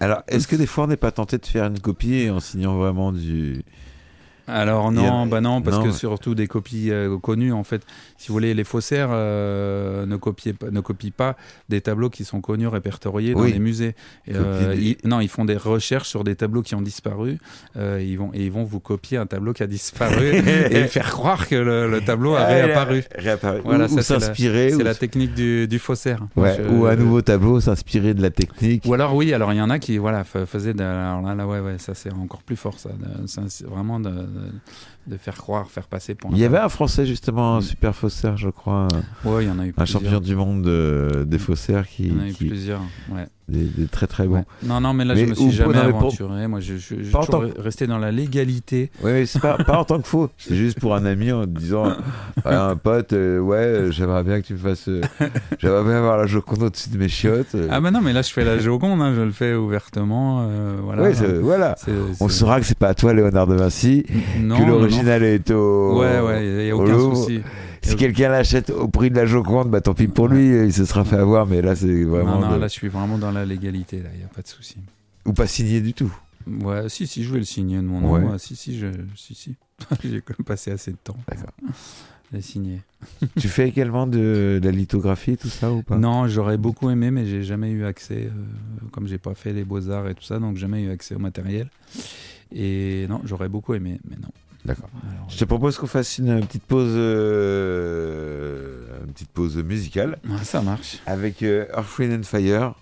[0.00, 2.76] Alors, est-ce que des fois on n'est pas tenté de faire une copie en signant
[2.76, 3.62] vraiment du
[4.48, 7.82] Alors non, a- bah non, parce non, que surtout des copies euh, connues, en fait,
[8.16, 11.36] si vous voulez, les faussaires euh, ne, copient, pas- ne copient pas
[11.68, 13.94] des tableaux qui sont connus, répertoriés dans les musées.
[14.30, 17.38] Euh, ils- non, ils font des recherches sur des tableaux qui ont disparu.
[17.76, 20.26] euh, ils vont, et ils vont vous copier un tableau qui a disparu
[20.70, 23.04] et faire croire que le, le tableau a Ah, réapparu.
[23.16, 23.60] a Réapparu.
[23.64, 24.70] Voilà, ou, ça, ou c'est la- s'inspirer.
[24.70, 26.20] C'est ou, la technique du, du faussaire.
[26.36, 28.84] ouais, ou un nouveau tableau, s'inspirer de la technique.
[28.86, 31.34] Ou alors oui, alors il y en a qui voilà fa- faisaient de, alors là,
[31.34, 34.50] là ouais ouais ça c'est encore plus fort ça, de- ça, vraiment de, euh,
[35.06, 36.30] de, faire croire, faire passer pour.
[36.30, 37.62] un Il y avait un Français justement, un Mm.
[37.62, 38.88] super faussaire, je crois,
[39.24, 40.02] Ouais, il y en a eu un plusieurs.
[40.02, 42.80] champion du monde de- des faussaires qui, Il y en a eu qui- plusieurs.
[43.10, 43.26] Ouais.
[43.48, 44.38] des, des très très bons.
[44.38, 44.44] ouais.
[44.64, 46.48] Non non mais là Mais je me suis jamais pour- aventuré.
[46.48, 48.90] Moi je, je, je toujours resté dans la légalité.
[49.04, 50.30] Oui, c'est pas, pas en tant que faux.
[50.36, 51.92] C'est juste pour un ami en disant
[52.44, 54.88] à un pote, euh, ouais, euh, j'aimerais bien que tu me fasses.
[54.88, 55.00] euh,
[55.60, 57.54] j'aimerais bien avoir la Joconde au-dessus de mes chiottes.
[57.54, 57.68] euh.
[57.70, 60.48] Ah bah non mais là je fais la Joconde, hein, je le fais ouvertement.
[60.50, 61.76] euh, voilà.
[62.18, 64.04] On saura que c'est pas toi, Léonard de Vinci,
[64.40, 64.80] non, que non.
[64.96, 65.98] L'original est au.
[66.00, 67.40] Ouais ouais, il a au aucun souci.
[67.82, 70.84] Si quelqu'un l'achète au prix de la Joconde, bah tant pis pour lui, il se
[70.84, 72.40] sera fait avoir, mais là c'est vraiment.
[72.40, 74.42] Non non de- là je suis vraiment dans la légalité là, il y a pas
[74.42, 74.76] de souci.
[75.24, 76.12] Ou pas signé du tout.
[76.46, 78.12] Ouais, si, si, je vais le signer de mon nom.
[78.12, 78.22] Ouais.
[78.22, 79.56] ouais, si, si, je, si, si.
[80.04, 81.16] J'ai quand même passé assez de temps.
[81.28, 81.50] D'accord.
[82.32, 82.80] J'ai signé.
[83.38, 85.96] tu fais également de, de la lithographie, tout ça ou pas?
[85.96, 88.26] Non, j'aurais beaucoup aimé, mais j'ai jamais eu accès.
[88.30, 91.14] euh, comme j'ai pas fait les beaux arts et tout ça, donc jamais eu accès
[91.16, 91.68] au matériel.
[92.54, 94.28] Et non, j'aurais beaucoup aimé, mais non.
[94.66, 94.88] D'accord.
[95.28, 100.18] Je te propose qu'on fasse une petite pause, euh, une petite pause musicale.
[100.28, 100.98] ouais, ça marche.
[101.06, 102.74] avec euh, Earth, and Fire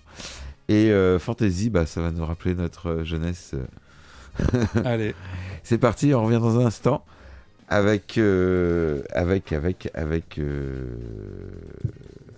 [0.67, 3.53] et euh, Fantasy, bah, ça va nous rappeler notre euh, jeunesse.
[4.83, 5.13] Allez.
[5.63, 7.05] C'est parti, on revient dans un instant
[7.67, 10.39] avec avec avec avec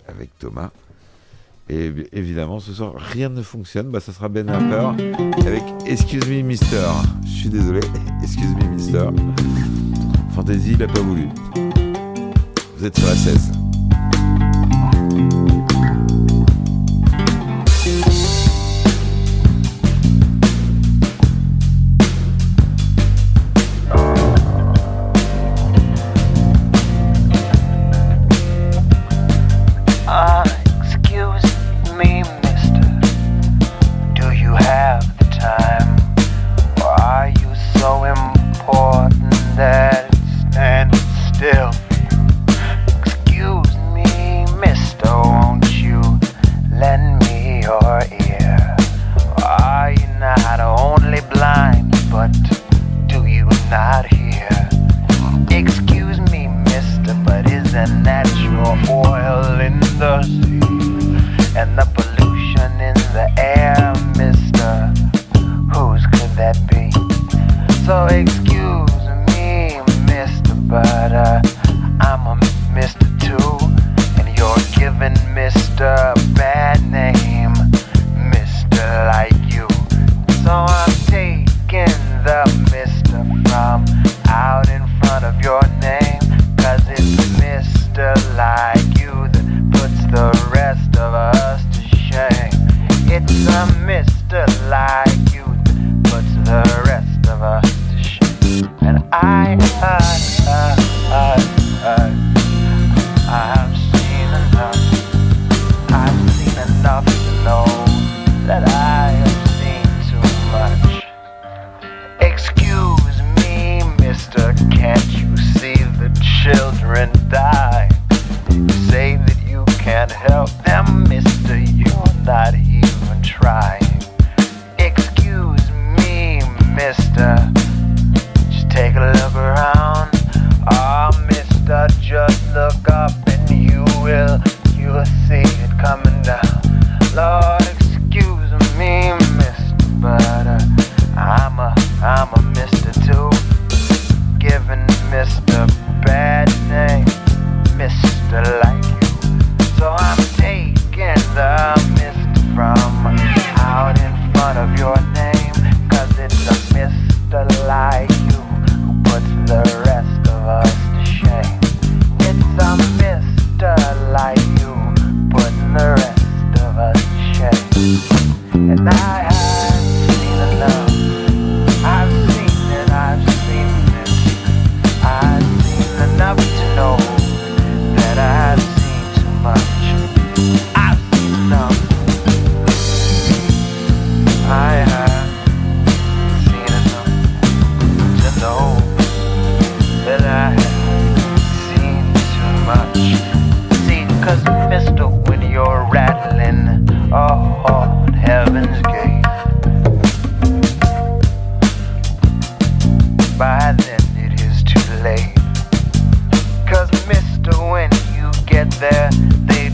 [0.08, 0.70] avec Thomas.
[1.70, 3.88] Et évidemment, ce soir, rien ne fonctionne.
[3.88, 5.02] Bah, ça sera Ben Harper
[5.46, 6.86] avec Excuse Me Mister.
[7.24, 7.80] Je suis désolé,
[8.22, 9.08] Excuse Me Mister.
[10.34, 11.28] Fantasy, il a pas voulu.
[12.76, 13.57] Vous êtes sur la 16.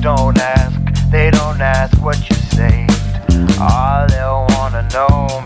[0.05, 2.93] Don't ask, they don't ask what you saved.
[3.59, 5.44] All they wanna know,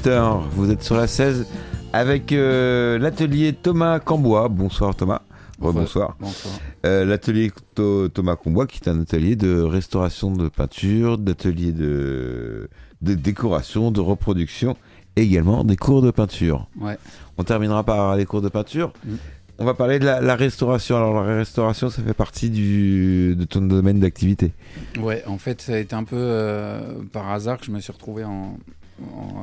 [0.00, 1.46] mister, vous êtes sur la 16
[1.92, 4.48] avec euh, l'atelier Thomas Cambois.
[4.48, 5.20] Bonsoir Thomas.
[5.58, 6.16] Bonsoir.
[6.18, 6.54] Bonsoir.
[6.86, 12.70] Euh, l'atelier Tho- Thomas Cambois qui est un atelier de restauration de peinture, d'atelier de,
[13.02, 14.74] de décoration, de reproduction
[15.16, 16.66] et également des cours de peinture.
[16.80, 16.96] Ouais.
[17.36, 18.94] On terminera par les cours de peinture.
[19.04, 19.14] Mm.
[19.58, 20.96] On va parler de la, la restauration.
[20.96, 24.52] Alors la restauration, ça fait partie du, de ton domaine d'activité.
[24.98, 27.92] Ouais, en fait, ça a été un peu euh, par hasard que je me suis
[27.92, 28.56] retrouvé en,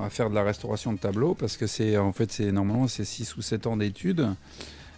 [0.04, 3.06] à faire de la restauration de tableaux parce que c'est en fait c'est normalement c'est
[3.06, 4.28] 6 ou 7 ans d'études,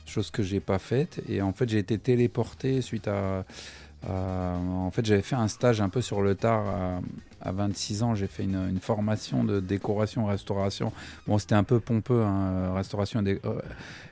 [0.06, 1.22] chose que j'ai pas faite.
[1.30, 3.46] Et en fait j'ai été téléporté suite à,
[4.08, 6.66] à- en fait j'avais fait un stage un peu sur le tard
[7.42, 10.92] à, à 26 ans, j'ai fait une, une formation de décoration restauration.
[11.28, 13.60] Bon, c'était un peu pompeux hein, restauration et, dé- euh,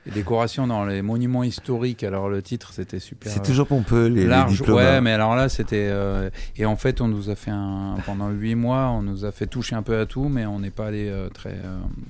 [0.06, 2.02] et décoration dans les monuments historiques.
[2.04, 4.58] Alors le titre c'était super C'est euh, toujours pompeux les, les large.
[4.58, 4.76] diplômes.
[4.76, 5.88] ouais, mais alors là, c'était.
[5.90, 7.96] euh, Et en fait, on nous a fait un.
[8.06, 10.70] Pendant huit mois, on nous a fait toucher un peu à tout, mais on n'est
[10.70, 11.56] pas allé euh, très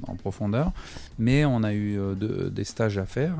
[0.06, 0.72] en profondeur.
[1.18, 3.34] Mais on a eu de- des stages à faire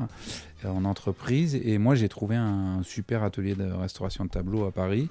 [0.65, 1.55] en entreprise.
[1.55, 5.07] Et moi, j'ai trouvé un super atelier de restauration de tableaux à Paris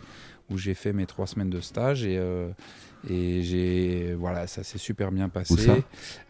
[0.51, 2.17] où j'ai fait mes trois semaines de stage et.
[2.19, 2.49] euh,
[3.09, 5.77] et j'ai voilà ça s'est super bien passé Où ça?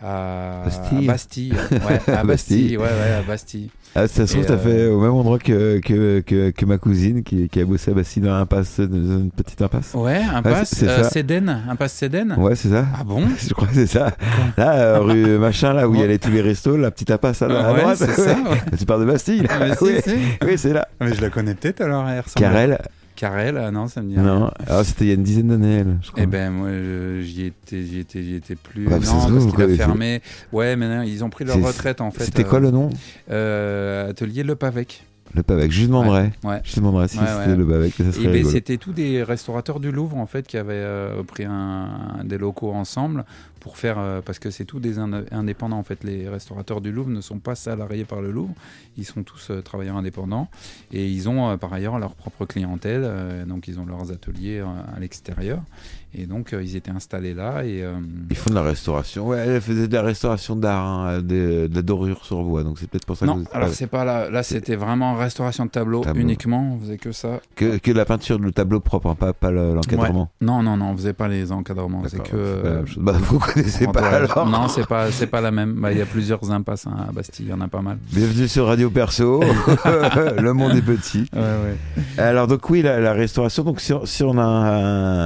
[0.02, 0.98] à Bastille.
[0.98, 2.76] à Bastille ouais à Bastille.
[2.76, 5.78] Ouais ouais à Bastille Ah, ça se trouve, t'as euh, fait au même endroit que,
[5.78, 9.30] que, que, que ma cousine qui, qui a bossé à Bastille dans l'impasse, dans une
[9.30, 9.94] petite impasse.
[9.94, 11.08] ouais impasse c'est euh, ça.
[11.10, 12.84] Cédène impasse Cédène Ouais, c'est ça.
[13.00, 13.22] ah bon?
[13.38, 14.14] Je crois que c'est ça.
[14.58, 17.40] Là, euh, rue machin, là où il y a tous les restos, la petite impasse
[17.40, 17.96] à, Ouais, droite.
[17.96, 18.36] c'est ça.
[18.78, 19.46] Tu parles de Bastille.
[19.48, 20.86] Ah, oui, c'est là.
[21.00, 22.22] Mais je la connais peut-être alors, elle.
[22.36, 22.78] Carrel.
[23.18, 24.16] Carrel, ah non, ça me dit.
[24.16, 26.22] Non, alors c'était il y a une dizaine d'années, elle, je crois.
[26.22, 28.86] Eh ben moi je- j'y étais, j'y étais, j'y étais plus.
[28.88, 30.22] Ça se non, trouve, parce qu'il a fermé.
[30.52, 32.24] Ouais, mais non, ils ont pris leur C'est- retraite en fait.
[32.24, 32.90] C'était euh, quoi le nom?
[33.30, 35.04] euh, Atelier Le Pavec.
[35.34, 35.70] Le Pavec.
[35.70, 36.30] Je lui demanderai.
[36.42, 36.60] Ouais.
[36.64, 37.56] Je lui demanderai si Ouais, c'était ouais.
[37.56, 38.50] le Pavec, ça Et serait ben, rigolo.
[38.50, 41.88] c'était tous des restaurateurs du Louvre en fait qui avaient euh, pris un,
[42.24, 43.24] des locaux ensemble
[43.68, 46.02] pour faire euh, parce que c'est tous des ind- indépendants en fait.
[46.04, 48.54] Les restaurateurs du Louvre ne sont pas salariés par le Louvre,
[48.96, 50.48] ils sont tous euh, travailleurs indépendants
[50.90, 53.06] et ils ont euh, par ailleurs leur propre clientèle,
[53.46, 55.60] donc ils ont leurs ateliers à l'extérieur
[56.14, 57.84] et donc ils étaient installés là et
[58.30, 59.28] Ils font de la restauration.
[59.28, 62.78] Ouais, elle faisait de la restauration d'art, hein, de, de la dorure sur bois, donc
[62.78, 64.30] c'est peut-être pour ça que non, vous êtes alors c'est pas là.
[64.30, 66.22] Là, c'était vraiment restauration de tableau, Tableau.
[66.22, 66.72] uniquement.
[66.74, 67.40] On faisait que ça.
[67.56, 70.30] que, que la peinture, le tableau propre, hein, pas, pas le- l'encadrement.
[70.40, 72.02] Non, non, non, on faisait pas les encadrements.
[72.08, 72.82] C'est que.
[72.96, 73.12] Bah,
[73.62, 74.30] connaissez pas entourage.
[74.30, 74.46] alors.
[74.48, 75.74] Non, c'est pas, c'est pas la même.
[75.74, 77.98] Bah, Il y a plusieurs impasses hein, à Bastille, il y en a pas mal.
[78.12, 79.40] Bienvenue sur Radio Perso.
[80.38, 81.26] le monde est petit.
[81.32, 82.02] Ouais, ouais.
[82.18, 83.62] Alors donc oui, la, la restauration.
[83.64, 84.42] Donc si, on- si on a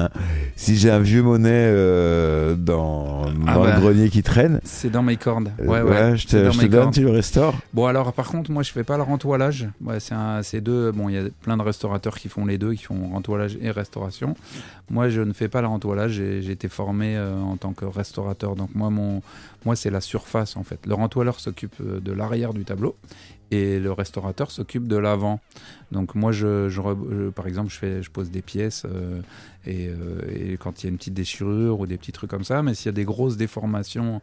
[0.05, 0.09] un,
[0.57, 3.75] si j'ai un vieux monnaie euh, dans, dans Ah bah.
[3.75, 5.51] le grenier qui traîne, C'est dans mes cordes.
[5.61, 6.17] euh, Ouais, ouais.
[6.17, 6.95] je te, je donne, cordes.
[6.95, 7.55] tu le restaures.
[7.75, 9.69] Bon, alors par contre, moi je fais pas le rentoilage.
[9.85, 10.93] Ouais, c'est un- c'est deux.
[10.93, 13.71] Bon, il y a plein de restaurateurs qui font les deux, qui font rentoilage et
[13.71, 14.35] restauration.
[14.91, 16.13] Moi, je ne fais pas le rentoilage.
[16.13, 18.12] J'ai j'ai été formé euh, en tant que restaurateur.
[18.15, 19.23] Donc, moi, mon,
[19.65, 20.87] Moi, c'est la surface en fait.
[20.87, 22.97] Le rentoileur s'occupe euh, de l'arrière du tableau
[23.51, 25.41] et le restaurateur s'occupe de l'avant.
[25.93, 29.21] Donc moi, je, je re- je- par exemple, je, fais, je pose des pièces euh,
[29.67, 32.45] et, euh, et quand il y a une petite déchirure ou des petits trucs comme
[32.45, 34.21] ça, mais s'il y a des grosses déformations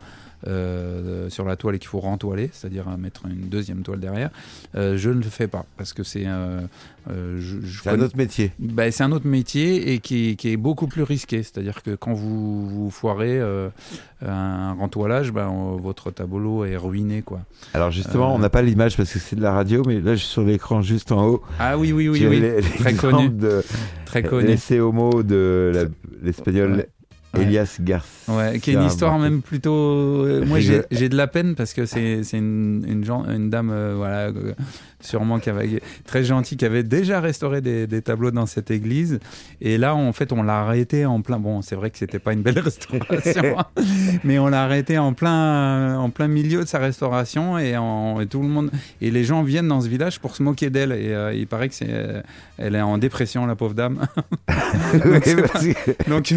[0.48, 4.30] euh, sur la toile et qu'il faut rentoiler, c'est-à-dire mettre une deuxième toile derrière,
[4.74, 6.26] je ne le fais pas parce que c'est
[7.84, 8.52] C'est un autre métier.
[8.60, 11.44] bah, c'est un autre métier et qui, qui est beaucoup plus risqué.
[11.44, 13.40] C'est-à-dire que quand vous, vous foirez
[14.26, 17.22] un rentoilage, bah, on- votre tableau est ruiné.
[17.22, 17.40] Quoi.
[17.74, 20.20] Alors justement, on n'a pas l'image parce que c'est de la radio, mais là, je
[20.20, 21.44] suis sur l'écran juste en haut.
[21.60, 22.40] Ah oui, oui, oui, oui.
[22.40, 23.30] les- Très connu.
[23.30, 23.62] de
[24.06, 24.48] Très connu.
[24.48, 25.90] l'essai homo de
[26.24, 26.86] l'espagnol
[27.36, 27.44] Ouais.
[27.44, 28.34] Elias Garcia.
[28.36, 29.72] Ouais, qui est une histoire même plutôt.
[30.26, 34.30] euh, moi, j'ai de la peine parce que c'est une, une, une dame, euh, voilà,
[34.30, 34.54] euh,
[35.02, 39.20] sûrement qui avait, très gentille, qui avait déjà restauré des, des tableaux dans cette église.
[39.62, 41.40] Et là, en fait, on l'a arrêté en plein.
[41.40, 43.66] Bon, c'est vrai que c'était pas une belle restauration, hein,
[44.24, 48.28] mais on l'a arrêté en plein, en plein milieu de sa restauration et, en, et
[48.28, 48.72] tout le monde.
[49.02, 50.92] Et les gens viennent dans ce village pour se moquer d'elle.
[50.92, 52.22] Et euh, il paraît que c'est, euh,
[52.58, 54.06] elle est en dépression, la pauvre dame.
[55.24, 55.36] C'est
[56.10, 56.34] Donc,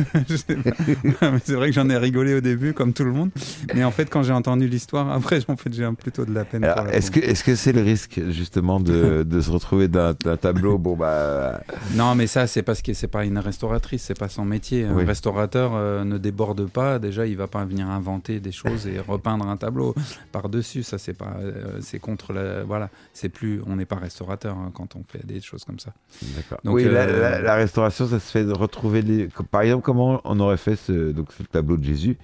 [1.21, 1.33] pas.
[1.45, 3.31] C'est vrai que j'en ai rigolé au début, comme tout le monde.
[3.75, 6.67] Mais en fait, quand j'ai entendu l'histoire, après, en fait, j'ai plutôt de la peine.
[6.93, 8.21] Est-ce que est-ce que c'est le risque
[8.53, 11.63] justement de, de se retrouver d'un tableau bon bah
[11.95, 14.85] Non, mais ça, c'est parce que c'est pas une restauratrice, c'est pas son métier.
[14.85, 15.05] Un Oui.
[15.05, 16.99] restaurateur euh, ne déborde pas.
[16.99, 19.95] Déjà, il va pas venir inventer des choses et repeindre un tableau
[20.33, 20.83] par dessus.
[20.83, 23.63] Ça, c'est pas, euh, c'est contre la, voilà, c'est plus.
[23.67, 25.93] On n'est pas restaurateur hein, quand on fait des choses comme ça.
[26.37, 26.59] d'accord.
[26.65, 29.29] Oui, la, euh, la- la restauration, ça se fait de retrouver les.
[29.51, 32.19] Par exemple, comment on aurait fait ce donc ce tableau de Jésus?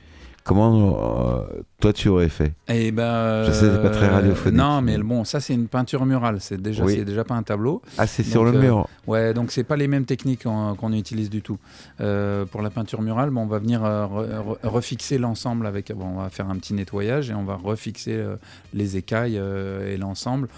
[0.49, 2.55] Comment euh, toi tu aurais fait?
[2.69, 4.57] Et ben, Je sais, c'est pas très radiophonique.
[4.59, 6.39] Non, mais bon, ça, c'est une peinture murale.
[6.41, 6.95] C'est déjà, Oui.
[6.97, 7.83] c'est déjà pas un tableau.
[7.99, 8.89] Ah, c'est sur le euh, mur.
[9.07, 11.59] Ouais, donc c'est pas les mêmes techniques qu'on qu'on utilise du tout.
[12.01, 14.27] Euh, pour la peinture murale, bon, on va venir euh, re-
[14.63, 15.93] re- refixer l'ensemble avec.
[15.93, 18.37] Bon, on va faire un petit nettoyage et on va refixer euh,
[18.73, 20.49] les écailles euh, et l'ensemble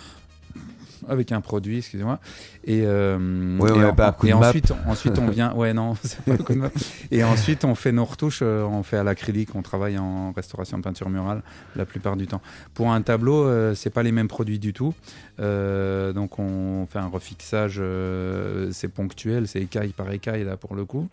[1.08, 2.18] avec un produit, excusez-moi.
[2.64, 3.94] Et, euh, Ouais, et, ouais, en-
[4.40, 4.48] map.
[4.48, 5.52] ensuite, ensuite on vient.
[5.54, 6.70] Ouais, non, c'est pas un coup de map.
[7.10, 8.40] Et ensuite, on fait nos retouches.
[8.42, 9.54] euh, on fait à l'acrylique.
[9.54, 11.42] On travaille en restauration de peinture murale
[11.76, 12.40] la plupart du temps.
[12.74, 14.94] Pour un tableau, euh, c'est pas les mêmes produits du tout.
[15.40, 20.74] Euh, donc on fait un refixage, euh, c'est ponctuel, c'est écaille par écaille là pour
[20.74, 21.08] le coup.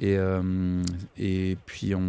[0.00, 0.82] Et, euh,
[1.18, 2.04] et puis on,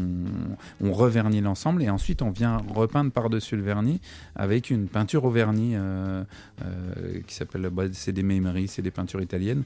[0.82, 4.00] on revernit l'ensemble et ensuite on vient repeindre par-dessus le vernis
[4.36, 5.76] avec une peinture au vernis
[7.28, 9.64] qui s'appelle, bah, c'est des mémeries, c'est des peintures italiennes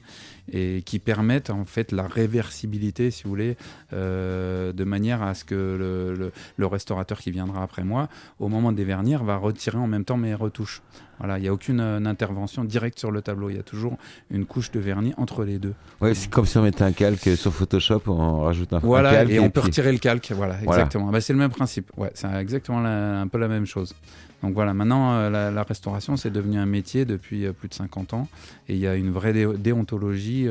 [0.52, 3.56] et qui permettent en fait la réversibilité, si vous voulez,
[3.92, 8.72] de manière à ce que le, le- le restaurateur qui viendra après moi, au moment
[8.72, 10.82] de dévernir, va retirer en même temps mes retouches.
[11.22, 13.48] Voilà, il n'y a aucune euh, intervention directe sur le tableau.
[13.48, 13.96] Il y a toujours
[14.28, 15.72] une couche de vernis entre les deux.
[16.00, 19.12] Ouais, c'est comme si on mettait un calque sur Photoshop, on rajoute un, un Voilà,
[19.12, 20.32] calque et on peut puis- retirer le calque.
[20.34, 20.80] Voilà, Voilà.
[20.82, 21.10] exactement.
[21.12, 21.92] Bah, c'est le même principe.
[21.96, 23.94] Ouais, c'est exactement la- un peu la même chose.
[24.42, 27.74] Donc voilà, maintenant, euh, la, la restauration, c'est devenu un métier depuis euh, plus de
[27.74, 28.26] 50 ans.
[28.68, 30.48] Et il y a une vraie dé- déontologie.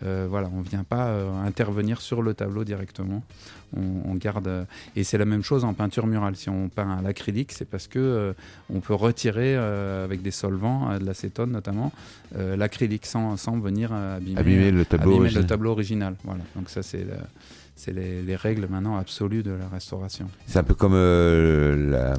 [0.00, 1.12] voilà, on ne vient pas
[1.44, 3.22] intervenir sur le tableau directement.
[3.76, 4.46] On, on garde.
[4.48, 4.64] euh,
[4.96, 6.36] et c'est la même chose en peinture murale.
[6.36, 8.32] Si on peint à l'acrylique, c'est parce que euh,
[8.72, 11.92] on peut retirer euh, avec des solvants, de l'acétone notamment,
[12.36, 15.10] l'acrylique sans, sans venir abîmer, abîmer le tableau.
[15.10, 15.42] abîmer original.
[15.42, 16.14] le tableau original.
[16.24, 16.42] Voilà.
[16.56, 17.06] Donc ça, c'est
[17.74, 20.28] c'est les, les règles maintenant absolues de la restauration.
[20.46, 22.14] C'est un peu comme euh, la-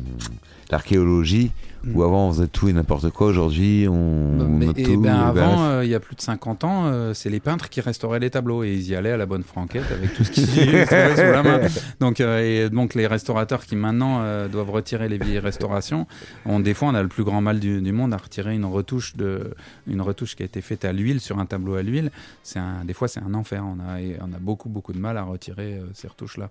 [1.84, 1.96] l'archéologie, Mm.
[1.98, 3.28] où avant on faisait tout et n'importe quoi.
[3.28, 5.02] Aujourd'hui, on Mais- note et tout.
[5.02, 7.70] ben et avant, euh, il y a plus de 50 ans, euh, c'est les peintres
[7.70, 10.32] qui restauraient les tableaux et ils y allaient à la bonne franquette avec tout ce
[10.32, 10.46] qu'ils
[10.86, 11.60] trouvaient sous la main.
[12.00, 16.08] Donc, euh, et donc les restaurateurs qui maintenant euh, doivent retirer les vieilles restaurations,
[16.46, 18.66] on, des fois on a le plus grand mal du, du monde à retirer une
[18.66, 19.54] retouche de,
[19.88, 22.12] une retouche qui a été faite à l'huile sur un tableau à l'huile.
[22.44, 23.64] C'est des fois c'est un enfer.
[23.66, 26.50] On a, on a beaucoup beaucoup de mal à retirer ces retouches là.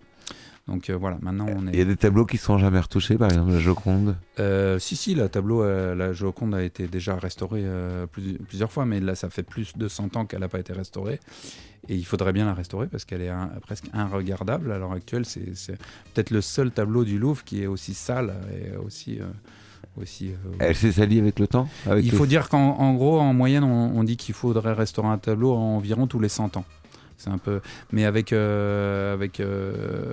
[0.69, 1.73] Donc euh, voilà, maintenant on est.
[1.73, 4.17] Il y a des tableaux qui sont jamais retouchés, par exemple la Joconde.
[4.39, 7.65] Euh, si, si, le tableau, euh, la Joconde a été déjà restaurée
[8.13, 10.73] plus- plusieurs fois, mais là, ça fait plus de 100 ans qu'elle n'a pas été
[10.73, 11.19] restaurée.
[11.89, 15.25] Et il faudrait bien la restaurer parce qu'elle est un- presque irregardable à l'heure actuelle.
[15.27, 15.77] C'est
[16.15, 19.19] peut-être le seul tableau du Louvre qui est aussi sale et aussi.
[19.21, 19.25] euh,
[20.01, 22.95] aussi euh, Elle s'est salie avec le temps avec il les- faut dire qu'en en
[22.95, 26.57] gros, en moyenne, on, on dit qu'il faudrait restaurer un tableau environ tous les 100
[26.57, 26.65] ans.
[27.23, 27.61] C'est un peu,
[27.93, 30.12] mais avec euh, avec euh,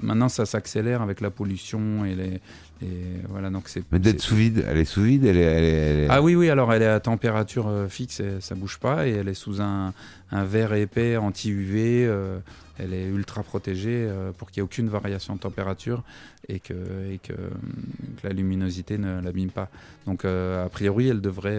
[0.00, 2.40] maintenant ça s'accélère avec la pollution et les,
[2.80, 3.82] les- voilà donc c'est.
[3.92, 5.40] Mais d'être sous vide, elle est sous vide, elle est.
[5.42, 8.40] elle est- elle est- Ah oui oui alors elle est à température euh, fixe, et
[8.40, 9.92] ça bouge pas et elle est sous un,
[10.30, 12.06] un verre épais anti UV.
[12.06, 12.38] euh,
[12.78, 16.02] elle est ultra protégée pour qu'il n'y ait aucune variation de température
[16.46, 16.74] et que,
[17.10, 19.70] et que, que la luminosité ne l'abîme pas.
[20.06, 21.58] Donc a priori elle devrait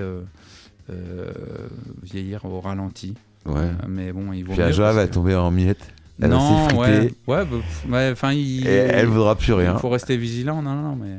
[2.04, 3.16] vieillir au ralenti.
[3.48, 3.60] Ouais.
[3.62, 5.86] Euh, mais bon, il vaut Puis va que- tomber en miettes.
[6.22, 7.43] Elle non, ouais, ouais,
[7.88, 9.74] bah, il, Et elle voudra plus rien.
[9.76, 11.18] Il faut rester vigilant, non, non, mais.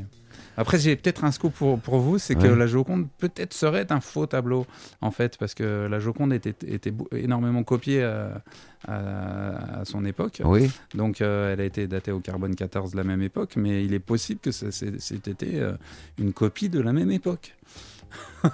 [0.57, 4.01] Après, j'ai peut-être un scoop pour, pour vous, c'est que la Joconde peut-être serait un
[4.01, 4.67] faux tableau,
[5.01, 8.43] en fait, parce que la Joconde était, était énormément copiée à,
[8.89, 10.43] à- à son époque.
[10.45, 10.69] Oui.
[10.97, 13.95] Donc, euh, elle a été datée au carbone 14 de la même époque, mais il
[13.95, 15.75] est possible que c'était euh,
[16.19, 17.55] une copie de la même époque.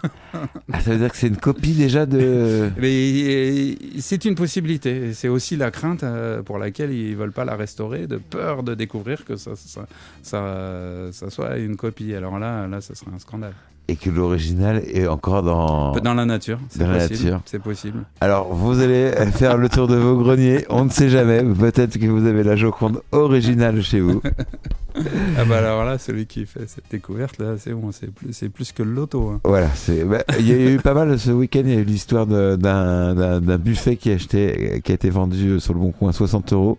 [0.73, 2.71] Ah, ça veut dire que c'est une copie déjà de.
[2.79, 5.13] Mais euh, c'est une possibilité.
[5.13, 8.75] C'est aussi la crainte euh, pour laquelle ils veulent pas la restaurer, de peur de
[8.75, 9.53] découvrir que ça,
[10.25, 12.15] soit une copie.
[12.15, 13.55] Alors là, là, ça serait un scandale.
[13.87, 15.93] Et que l'original est encore dans.
[15.93, 17.25] Dans la nature, c'est Dans la possible.
[17.25, 17.41] nature.
[17.45, 17.99] C'est possible.
[18.23, 20.65] Alors, vous allez faire le tour de vos greniers.
[20.71, 21.43] On ne sait jamais.
[21.43, 24.23] Peut-être que vous avez la Joconde originale chez vous.
[25.37, 28.49] Ah bah alors là, celui qui fait cette découverte là, c'est bon, c'est plus, c'est
[28.49, 29.29] plus que le loto.
[29.31, 29.41] hein.
[29.43, 29.67] Voilà,
[30.07, 31.63] bah, Il y a eu pas mal ce week-end.
[31.65, 35.75] Il y a eu l'histoire d'un buffet qui a, acheté, qui a été vendu sur
[35.75, 36.79] le bon coin 60 euros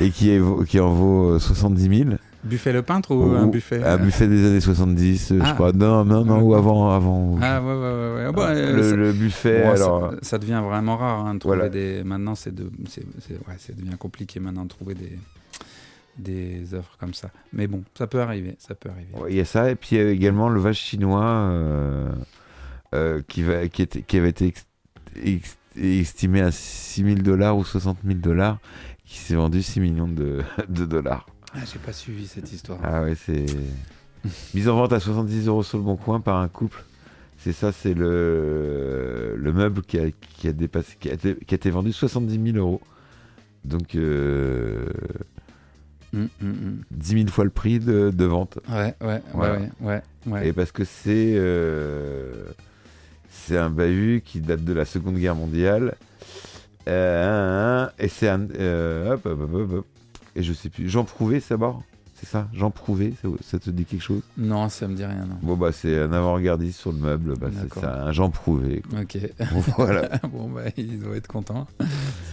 [0.00, 2.10] et qui, est, qui en vaut euh, 70 000.
[2.48, 5.42] Buffet le peintre ou Ou- un buffet Un euh, buffet des années 70, euh, je
[5.44, 5.52] Ah.
[5.54, 5.72] crois.
[5.72, 6.90] Non, non, non, ou avant.
[6.90, 8.14] avant Ah ouais, ouais, ouais.
[8.16, 8.24] ouais.
[8.28, 10.10] Ah bah, euh, le, ça- le buffet, Bon, alors.
[10.12, 11.68] ça, ça devient vraiment rare hein, de trouver Voilà.
[11.70, 12.02] des.
[12.04, 15.12] Maintenant, c'est de, c'est, ouais, ça devient compliqué maintenant de trouver des
[16.18, 17.30] des œuvres comme ça.
[17.52, 19.08] Mais bon, ça peut arriver, ça peut arriver.
[19.14, 22.10] Ouais, Il y a ça, et puis il y a également le vache chinois euh,
[22.94, 24.66] euh, qui, va, qui, était, qui avait été ex-
[25.22, 28.58] ex- estimé à 6 000 dollars ou 60 000 dollars,
[29.04, 31.26] qui s'est vendu 6 millions de, de dollars.
[31.54, 32.78] Ah, j'ai pas suivi cette histoire.
[32.82, 33.46] Ah ouais, c'est.
[34.54, 36.84] Mise en vente à 70 euros sur le bon coin par un couple.
[37.38, 41.54] C'est ça, c'est le, le meuble qui a, qui, a dépassé, qui, a été, qui
[41.54, 42.80] a été vendu 70 000 euros.
[43.64, 44.86] Donc euh,
[46.14, 46.78] Hum, hum, hum.
[46.90, 48.58] 10 000 fois le prix de, de vente.
[48.68, 49.58] Ouais, ouais, Voilà.
[49.58, 50.48] ouais, ouais, ouais.
[50.48, 52.44] Et parce que c'est euh,
[53.30, 55.94] c'est un bahut qui date de la Seconde Guerre mondiale.
[56.88, 58.42] Euh, et c'est un.
[58.44, 59.86] hop, hop, hop, hop, hop.
[60.38, 60.88] Et je sais plus.
[60.88, 61.82] Jean Prouvé, c'est mort?
[62.20, 62.48] C'est ça?
[62.52, 64.22] Jean Prouvé, ça, ça te dit quelque chose?
[64.36, 65.36] Non, ça me dit rien, non.
[65.42, 67.34] Bon, bah, c'est un avant-gardiste sur le meuble.
[67.38, 68.82] Bah, c'est un Jean Prouvé.
[68.88, 69.00] quoi.
[69.00, 69.18] Ok.
[69.52, 70.08] Bon, voilà.
[70.32, 71.66] bon, bah, ils doivent être contents,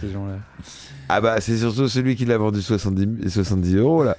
[0.00, 0.38] ces gens-là.
[1.08, 4.16] Ah, bah, c'est surtout celui qui l'a vendu 70, 70 euros, là.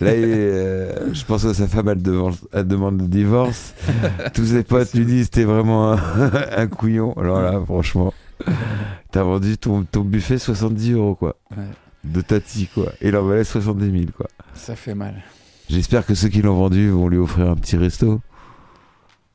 [0.00, 3.74] Là, il euh, je pense que sa femme, elle, demande- elle demande le divorce.
[4.34, 5.98] Tous ses potes lui disent T'es vraiment un,
[6.56, 7.12] un couillon.
[7.18, 8.14] Alors là, franchement,
[9.10, 11.36] t'as vendu ton, ton buffet 70 euros, quoi.
[11.54, 11.64] Ouais.
[12.04, 12.92] De Tati, quoi.
[13.00, 14.26] Et il en valait 70 000, quoi.
[14.54, 15.22] Ça fait mal.
[15.68, 18.20] J'espère que ceux qui l'ont vendu vont lui offrir un petit resto.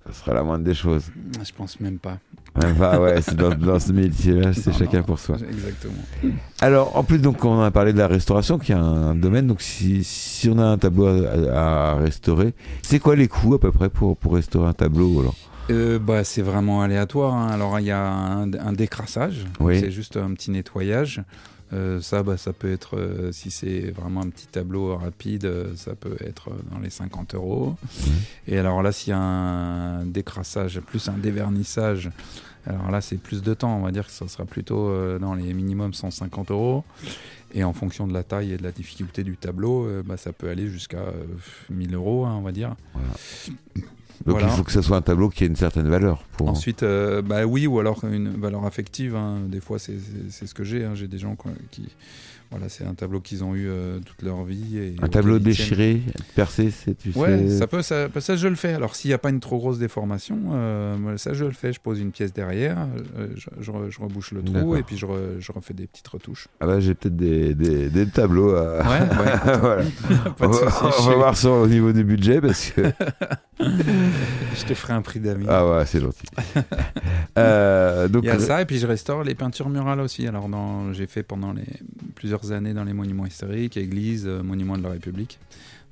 [0.05, 1.05] Ça sera la moindre des choses.
[1.45, 2.17] Je pense même pas.
[2.55, 5.35] Enfin, ouais, c'est dans, dans ce métier-là, c'est chacun non, pour soi.
[5.49, 5.93] Exactement.
[6.61, 9.47] Alors, en plus, donc, on a parlé de la restauration, qui est un domaine.
[9.47, 12.53] Donc, si, si on a un tableau à, à restaurer,
[12.83, 15.35] c'est quoi les coûts à peu près pour, pour restaurer un tableau alors?
[15.69, 17.33] Euh, bah, c'est vraiment aléatoire.
[17.33, 17.47] hein.
[17.49, 19.45] Alors, il y a un, un décrassage.
[19.59, 19.79] Oui.
[19.79, 21.21] C'est juste un petit nettoyage.
[21.73, 25.75] Euh, ça, bah, ça peut être, euh, si c'est vraiment un petit tableau rapide, euh,
[25.75, 27.75] ça peut être dans les 50 euros.
[28.47, 32.09] Et alors là, s'il y a un décrassage plus un dévernissage,
[32.65, 33.77] alors là, c'est plus de temps.
[33.77, 36.83] On va dire que ça sera plutôt dans les minimums 150 euros.
[37.53, 40.49] Et en fonction de la taille et de la difficulté du tableau, bah, ça peut
[40.49, 41.23] aller jusqu'à euh,
[41.69, 42.75] 1000 euros, hein, on va dire.
[44.25, 44.47] Donc, Voilà.
[44.47, 46.23] il faut que ce soit un tableau qui ait une certaine valeur.
[46.37, 46.49] Pour...
[46.49, 49.15] Ensuite, euh, bah oui, ou alors une valeur affective.
[49.15, 49.39] hein.
[49.47, 49.93] Des fois, c'est-
[50.29, 50.83] ce que j'ai.
[50.85, 50.91] hein.
[50.95, 51.35] J'ai des gens
[51.71, 51.83] qui,
[52.49, 54.77] voilà, c'est un tableau qu'ils ont eu euh, toute leur vie.
[54.77, 56.01] Et un tableau déchiré,
[56.35, 57.57] percé, c'est tu Ouais, sais.
[57.57, 58.73] ça peut, ça, ça, je le fais.
[58.73, 61.73] Alors, s'il n'y a pas une trop grosse déformation, euh, ça je le fais.
[61.73, 62.87] Je pose une pièce derrière,
[63.35, 66.07] je, je re- je rebouche le trou et puis je, re- je refais des petites
[66.07, 66.47] retouches.
[66.59, 68.77] Ah bah, j'ai peut-être des, des, des tableaux à.
[68.81, 69.57] Ouais, ouais.
[69.59, 69.83] voilà.
[70.37, 72.81] pas de on va, on va voir ça au niveau du budget parce que.
[73.59, 75.45] Je te ferai un prix d'amis.
[75.49, 76.25] ah ouais, c'est gentil.
[77.37, 80.25] Euh, donc, Il y a ça, et puis je restaure les peintures murales aussi.
[80.25, 81.65] Alors, dans- j'ai fait pendant les,
[82.15, 85.37] plusieurs années dans les monuments historiques, églises, euh, monuments de la République.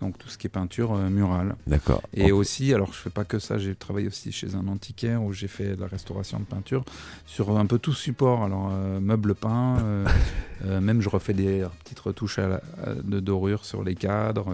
[0.01, 1.55] Donc, tout ce qui est peinture euh, murale.
[1.67, 2.01] D'accord.
[2.15, 5.33] Et aussi, alors je fais pas que ça, j'ai travaillé aussi chez un antiquaire où
[5.33, 6.83] j'ai fait de la restauration de peinture
[7.27, 8.43] sur un peu tout support.
[8.43, 10.05] Alors, euh, meubles peints, euh,
[10.65, 14.47] euh, même je refais des petites retouches à la- à- de dorure sur les cadres.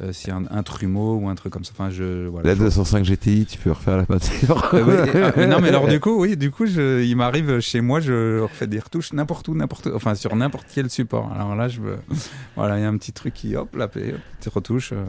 [0.00, 1.72] Euh, S'il y a un, un trumeau ou un truc comme ça.
[1.74, 2.26] Enfin, je.
[2.26, 4.74] Voilà, La je- 205 GTI, tu peux refaire la peinture.
[4.74, 7.14] euh, ouais, et- ah, mais non, mais alors du coup, oui, du coup, je, il
[7.16, 11.32] m'arrive chez moi, je refais des retouches n'importe où, n'importe, enfin sur n'importe quel support.
[11.32, 11.80] Alors là, je
[12.56, 14.14] voilà, il y a un petit truc qui, hop, là, petite
[14.52, 14.92] retouche.
[14.92, 15.04] euh,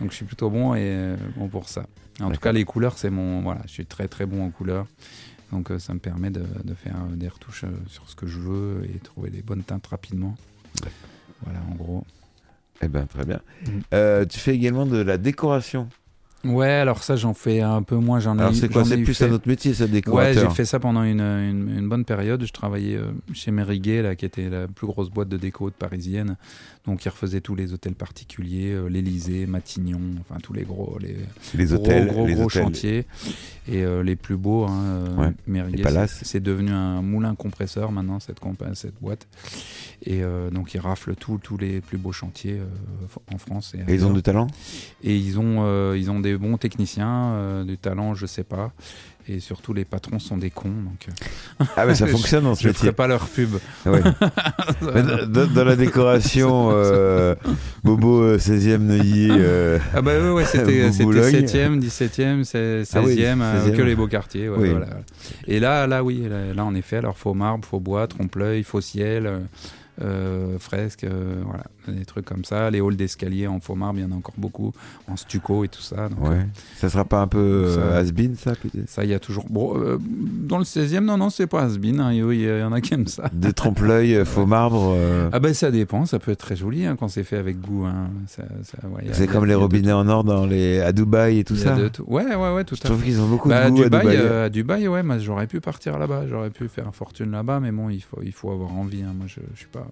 [0.00, 1.84] donc je suis plutôt bon et euh, bon pour ça.
[2.20, 4.86] En tout cas, les couleurs, c'est mon, voilà, je suis très très bon en couleurs.
[5.50, 8.38] Donc euh, ça me permet de, de faire euh, des retouches sur ce que je
[8.38, 10.34] veux et trouver les bonnes teintes rapidement.
[11.44, 12.04] Voilà, en gros.
[12.82, 13.40] Eh ben, très bien.
[13.64, 13.68] Mm.
[13.94, 15.88] Euh, tu fais également de la décoration.
[16.44, 18.18] Ouais, alors ça, j'en fais un peu moins.
[18.18, 19.26] J'en ai, Alors c'est quoi C'est plus fait.
[19.26, 20.50] un autre métier, ça, Ouais, décorateur.
[20.50, 22.44] j'ai fait ça pendant une, une, une bonne période.
[22.44, 25.74] Je travaillais euh, chez Meriguet, là, qui était la plus grosse boîte de déco de
[25.74, 26.36] parisienne.
[26.84, 31.16] Donc, ils refaisaient tous les hôtels particuliers, euh, l'Élysée, Matignon, enfin tous les gros, les
[31.54, 32.62] les gros, hôtels, gros, les gros hôtels.
[32.64, 33.06] chantiers.
[33.68, 35.32] Et euh, les plus beaux, hein, euh, Ouais,
[35.82, 36.18] palaces.
[36.24, 38.38] c'est- devenu un moulin compresseur maintenant, cette,
[38.74, 39.28] cette boîte.
[40.04, 42.60] Et donc, ils raflent tous tous les plus beaux chantiers
[43.32, 43.74] en France.
[43.86, 44.48] Et ils ont du talent?
[45.04, 48.72] Et ils ont, ils ont des bons techniciens, du talent, je sais pas.
[49.34, 50.68] Et surtout, les patrons sont des cons.
[50.68, 52.80] Donc, euh, Ah, mais ça Je- fonctionne dans ce je ne métier.
[52.86, 53.50] ferai pas leur pub.
[55.54, 57.34] Dans, la décoration, euh,
[57.84, 59.28] Bobo euh, 16e Neuilly.
[59.30, 61.44] euh, Ah bah ouais, ouais, c'était c'était Boulogne.
[61.46, 63.76] 7e, 17e, c'est- 16e, Ah oui, euh, 16e.
[63.76, 64.48] que les beaux quartiers.
[64.48, 64.70] ouais, Oui.
[64.70, 64.86] voilà.
[65.46, 68.80] Et là, là, oui, là, là, en effet, alors faux marbre, faux bois, trompe-l'œil, faux
[68.80, 69.28] ciel,
[70.02, 72.70] euh, euh, fresque, euh, voilà, des trucs comme ça.
[72.70, 74.72] Les halls d'escalier en faux marbre, il y en a encore beaucoup,
[75.08, 76.08] en stucco et tout ça.
[76.08, 76.46] Donc, euh, ouais.
[76.78, 78.88] Ça sera pas un peu euh, Ça- has-been, ça, peut-être?
[78.88, 79.44] Ça, il y a toujours.
[79.48, 82.00] Bon, euh, dans le 16e, non, non, c'est pas has-been.
[82.00, 83.30] hein, Il y, en a qui aiment ça.
[83.32, 84.92] Des trompe-l'œil, euh, faux marbre.
[84.96, 87.60] euh, Ah ben ça dépend, ça peut être très joli hein, quand c'est fait avec
[87.60, 87.84] goût.
[87.86, 88.08] hein.
[88.26, 90.80] Ça- ça- ouais, c'est comme les robinets en or dans les...
[90.80, 91.76] à Dubaï et tout ça.
[91.76, 91.90] de.
[92.06, 93.84] Ouais, ouais, ouais, tout Je à trouve qu'ils ont beaucoup Bah, de à, goût à
[93.84, 94.16] Dubaï, Dubaï.
[94.18, 97.88] euh, à Dubaï, ouais, j'aurais pu partir là-bas, j'aurais pu faire fortune là-bas, mais bon,
[97.90, 99.02] il faut, il faut avoir envie.
[99.02, 99.12] hein.
[99.16, 99.86] Moi, je, je suis pas.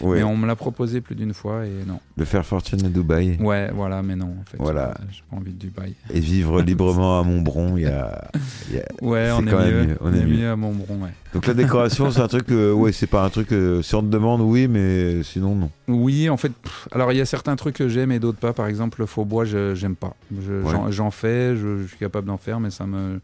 [0.00, 2.00] Ouais, Mais on me l'a proposé plus d'une fois et non.
[2.16, 3.36] De faire fortune à Dubaï.
[3.40, 4.56] Ouais, voilà, mais non, en fait.
[4.58, 4.94] Voilà.
[4.98, 5.94] j'ai pas- J'ai pas envie de Dubaï.
[6.10, 8.30] Et vivre librement à Montbron, il y a...
[8.70, 11.10] il y a- Ouais, on est, quand mieux, on est mieux à Montbron, ouais.
[11.34, 12.50] Donc la décoration, c'est un truc...
[12.50, 13.52] euh, ouais, c'est pas un truc...
[13.52, 15.70] euh, si on te demande, oui, mais sinon, non.
[15.88, 18.52] Oui, en fait, pff, alors il y a certains trucs que j'aime et d'autres pas.
[18.52, 20.14] Par exemple, le faux bois, j'aime pas.
[20.32, 20.92] Je- Ouais.
[20.92, 23.20] J'en fais, je, je suis capable d'en faire, mais ça me,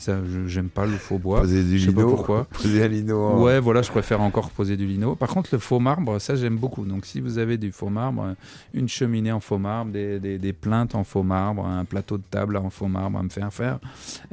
[0.00, 1.40] ça, j'aime pas le faux bois.
[1.42, 2.14] Poser du je sais pas lino.
[2.16, 2.44] pourquoi.
[2.52, 3.42] Poser un lino.
[3.42, 5.14] Ouais, voilà, je préfère encore poser du lino.
[5.14, 6.84] Par contre, le faux marbre, ça j'aime beaucoup.
[6.84, 8.34] Donc, si vous avez du faux marbre,
[8.74, 12.24] une cheminée en faux marbre, des, des, des plaintes en faux marbre, un plateau de
[12.30, 13.78] table en faux marbre à me faire faire,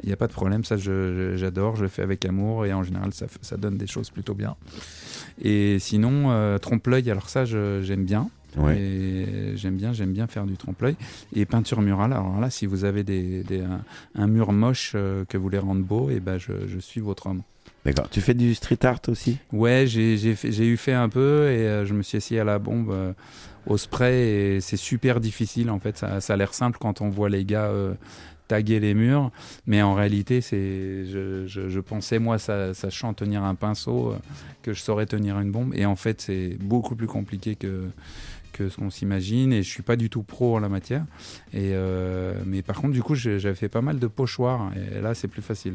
[0.02, 0.64] il n'y a pas de problème.
[0.64, 0.82] Ça, je-
[1.32, 4.10] je- j'adore, je le fais avec amour et en général, ça, ça donne des choses
[4.10, 4.56] plutôt bien.
[5.42, 8.28] Et sinon, euh, trompe-l'œil, alors ça, j'aime bien.
[8.56, 8.78] Ouais.
[8.78, 10.96] Et j'aime bien, j'aime bien faire du trompe-l'œil.
[11.34, 13.82] Et peinture murale, alors là, si vous avez des, des- un,
[14.14, 17.26] un mur moche euh, que vous voulez rendre beau, et ben je, je suis votre
[17.26, 17.42] homme.
[17.84, 18.08] D'accord.
[18.10, 19.38] Tu fais du street art aussi?
[19.52, 20.14] Ouais, j'ai
[20.66, 23.12] eu fait un peu et euh, je me suis essayé à la bombe euh,
[23.66, 24.14] au spray
[24.56, 25.96] et c'est super difficile en fait.
[25.96, 27.70] Ça, ça a l'air simple quand on voit les gars
[28.48, 29.30] taguer les murs,
[29.66, 34.14] mais en réalité, c'est je, je- je pensais moi, ça, sachant tenir un pinceau,
[34.62, 37.84] que je saurais tenir une bombe et en fait, c'est beaucoup plus compliqué que
[38.58, 41.04] que ce qu'on s'imagine et je suis pas du tout pro en la matière
[41.52, 45.14] et euh, mais par contre du coup j'avais fait pas mal de pochoirs et là
[45.14, 45.74] c'est plus facile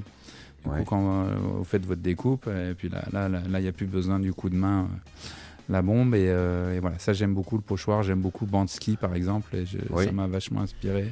[0.66, 0.80] du Ouais.
[0.80, 3.68] coup quand euh, vous faites votre découpe et puis là là là là, il y
[3.68, 5.30] a plus besoin du coup de main euh,
[5.70, 9.14] la bombe et, euh, et voilà ça j'aime beaucoup le pochoir j'aime beaucoup Bansky par
[9.16, 10.06] exemple et je- Oui.
[10.06, 11.12] ça m'a vachement inspiré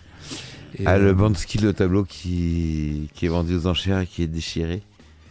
[0.80, 3.10] et, Ah, le Bansky, le tableau qui...
[3.14, 4.82] qui est vendu aux enchères et qui est déchiré.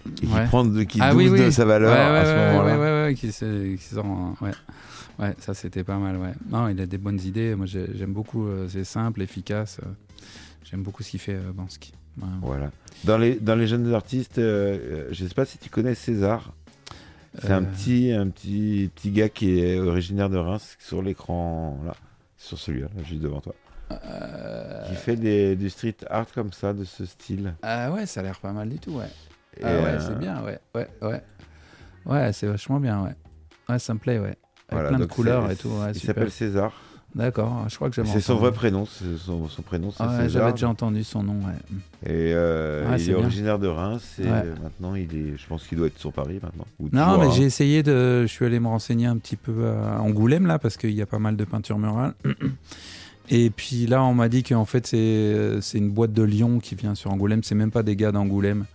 [0.06, 0.44] Et qui, Ouais.
[0.46, 0.82] prend de...
[0.82, 1.40] qui Ah oui, oui.
[1.40, 2.74] de sa valeur ouais, à ouais, ce ouais, moment-là.
[2.78, 4.50] ouais, ouais, ouais, qui, se- qui sort en- ouais.
[5.20, 6.16] Ouais, ça c'était pas mal.
[6.16, 6.32] Ouais.
[6.50, 7.54] Non, il a des bonnes idées.
[7.54, 8.46] Moi, j'ai- j'aime beaucoup.
[8.46, 9.78] euh, c'est simple, efficace.
[9.84, 9.88] euh,
[10.64, 11.92] j'aime beaucoup ce qu'il fait, euh, Bansky.
[12.20, 12.28] Ouais.
[12.42, 12.70] Voilà.
[13.04, 16.52] Dans les, dans les jeunes artistes, euh, je sais pas si tu connais César.
[17.40, 21.94] C'est un petit, un petit, petit gars qui est originaire de Reims sur l'écran là,
[22.36, 23.54] sur celui-là, là, juste devant toi,
[24.88, 27.54] qui fait des, du street art comme ça, de ce style.
[27.62, 28.90] Ah ouais, ça a l'air pas mal du tout.
[28.94, 29.06] Ouais.
[29.58, 30.42] Et, ah ouais, c'est bien.
[30.42, 31.22] Ouais, ouais, ouais.
[32.04, 33.00] Ouais, c'est vachement bien.
[33.04, 33.14] Ouais.
[33.68, 34.18] Ouais, ça me plaît.
[34.18, 34.36] Ouais.
[34.70, 35.68] Avec voilà, plein de donc couleurs c'est- et tout.
[35.68, 36.72] Ouais, il s'appelle César.
[37.12, 37.64] D'accord.
[37.68, 38.06] Je crois que j'aime.
[38.06, 41.24] C'est son vrai prénom, c'est son, son prénom, c'est Ah ouais, j'avais déjà entendu son
[41.24, 41.34] nom.
[41.44, 41.54] Ouais.
[42.06, 44.30] Et euh, Ah, il est originaire de Reims et Ouais.
[44.44, 46.66] euh, maintenant il est, je pense qu'il doit être sur Paris maintenant.
[46.92, 48.22] Non, mais j'ai essayé de.
[48.22, 51.06] Je suis allé me renseigner un petit peu à Angoulême, là, parce qu'il y a
[51.06, 52.14] pas mal de peintures murales.
[53.28, 56.74] Et puis là, on m'a dit qu'en fait, c'est c'est une boîte de Lyon qui
[56.74, 57.42] vient sur Angoulême.
[57.42, 58.66] C'est même pas des gars d'Angoulême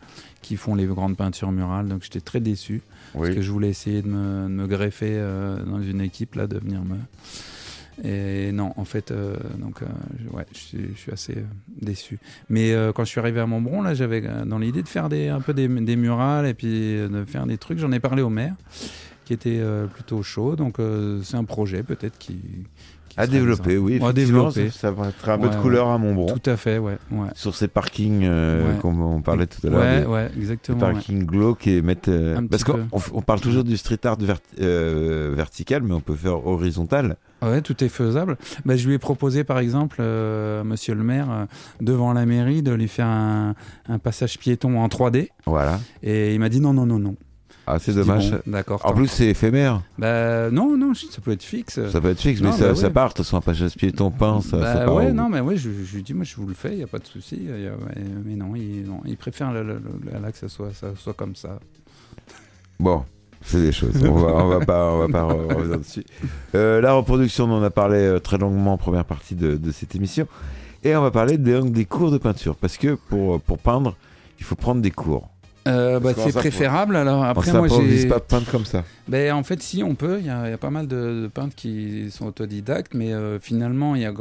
[0.41, 1.87] qui font les grandes peintures murales.
[1.87, 2.81] Donc j'étais très déçu.
[3.23, 6.47] Parce que je voulais essayer de me, de me greffer euh, dans une équipe, là,
[6.47, 6.97] de venir me.
[8.03, 9.85] Et non, en fait, euh, donc, euh,
[10.21, 11.43] je- ouais, je suis, je suis assez euh,
[11.81, 12.19] déçu.
[12.49, 15.39] Mais quand je suis arrivé à Montbron, là, j'avais dans l'idée de faire des, un
[15.39, 17.79] peu des, des murales et puis de faire des trucs.
[17.79, 18.55] J'en ai parlé au maire,
[19.25, 20.55] qui était euh, plutôt chaud.
[20.55, 22.37] Donc, euh, c'est un projet peut-être qui.
[23.17, 24.01] À développer, oui.
[24.03, 24.69] À développer.
[24.71, 26.25] Ça, ça va être un peu de Ouais, couleur à Montbron.
[26.37, 26.97] Tout à fait, ouais.
[27.11, 28.79] Ouais, Sur ces parkings euh, Ouais.
[28.81, 29.79] qu'on on parlait tout à l'heure.
[29.79, 30.85] ouais, des- ouais, des exactement.
[30.85, 30.91] ouais.
[30.91, 32.09] parkings glauques et mettre.
[32.11, 36.01] euh, parce qu'on on, on parle toujours du street art vert- euh, vertical, mais on
[36.01, 37.15] peut faire horizontal.
[37.41, 38.35] Ouais, tout est faisable.
[38.65, 41.45] Bah, je lui ai proposé, par exemple, euh, monsieur le maire, euh,
[41.79, 43.55] devant la mairie, de lui faire un,
[43.87, 45.29] un passage piéton en 3D.
[45.45, 45.79] Voilà.
[46.03, 47.15] Et il m'a dit non, non, non, non.
[47.67, 48.31] Ah, c'est dommage.
[48.31, 48.81] bon, D'accord.
[48.83, 49.81] En plus, c'est éphémère.
[49.97, 51.79] Bah non, non, ça peut être fixe.
[51.89, 52.93] Ça peut être fixe, non, mais ça, bah ça ouais.
[52.93, 53.09] part.
[53.09, 54.95] De toute façon, pas gaspiller ton pain, ça, bah ça part.
[54.95, 56.87] ouais, non, mais ouais, je, lui dis, moi, je vous le fais, il n'y a
[56.87, 57.41] pas de souci.
[58.25, 61.59] mais, non, il, non, il préfère là que ça soit, ça soit comme ça.
[62.79, 63.03] Bon,
[63.41, 63.95] c'est des choses.
[64.03, 66.03] On va, on va pas, on va pas re- revenir dessus.
[66.55, 69.71] Euh, la reproduction, on en a parlé euh, très longuement en première partie de, de
[69.71, 70.27] cette émission.
[70.83, 72.55] Et on va parler des, des cours de peinture.
[72.55, 73.95] Parce que pour, pour peindre,
[74.39, 75.29] il faut prendre des cours.
[75.67, 76.95] Euh, bah, c'est préférable.
[76.95, 78.07] Alors On après, moi, s'improvise j'ai.
[78.07, 78.83] pas peindre comme ça.
[79.07, 81.55] Ben, en fait, si on peut, il y, a y pas mal de, de peintres
[81.55, 84.13] qui sont autodidactes, mais euh, finalement, il y, a,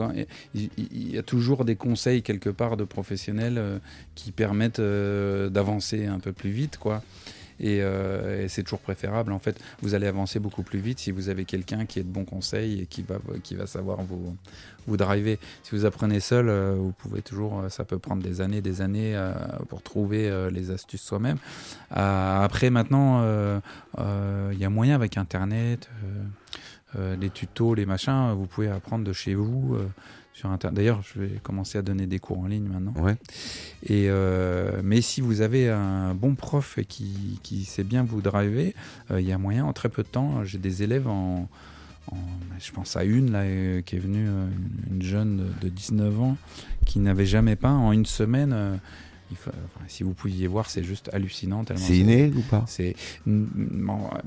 [0.54, 3.78] il y a toujours des conseils quelque part de professionnels euh,
[4.14, 7.02] qui permettent euh, d'avancer un peu plus vite, quoi.
[7.60, 9.32] Et, euh, et c'est toujours préférable.
[9.32, 12.08] En fait, vous allez avancer beaucoup plus vite si vous avez quelqu'un qui est de
[12.08, 14.36] bons conseils et qui va, qui va savoir vous,
[14.86, 15.38] vous driver.
[15.62, 18.80] Si vous apprenez seul, euh, vous pouvez toujours, euh, ça peut prendre des années, des
[18.80, 19.18] années
[19.68, 21.38] pour trouver les astuces soi-même.
[21.90, 23.22] Après, maintenant,
[23.98, 25.88] il y a moyen avec Internet,
[26.96, 29.78] les tutos, les machins, vous pouvez apprendre de chez vous.
[30.34, 30.76] Sur Internet.
[30.76, 32.92] D'ailleurs, je vais commencer à donner des cours en ligne maintenant.
[33.00, 33.16] Ouais.
[33.86, 38.20] Et euh, mais si vous avez un bon prof et qui, qui sait bien vous
[38.20, 38.74] driver,
[39.10, 40.44] euh, il y a moyen en très peu de temps.
[40.44, 41.48] J'ai des élèves en,
[42.10, 42.16] en-
[42.60, 44.46] je pense à une là euh, qui est venue, euh,
[44.90, 46.36] une jeune de, de 19 ans
[46.84, 48.52] qui n'avait jamais peint en une semaine.
[48.52, 48.76] euh,
[49.30, 51.64] il faut- enfin, si vous pouviez voir, c'est juste hallucinant.
[51.76, 52.64] C'est inné ou pas?
[52.66, 52.94] C'est
[53.26, 54.18] bon, euh,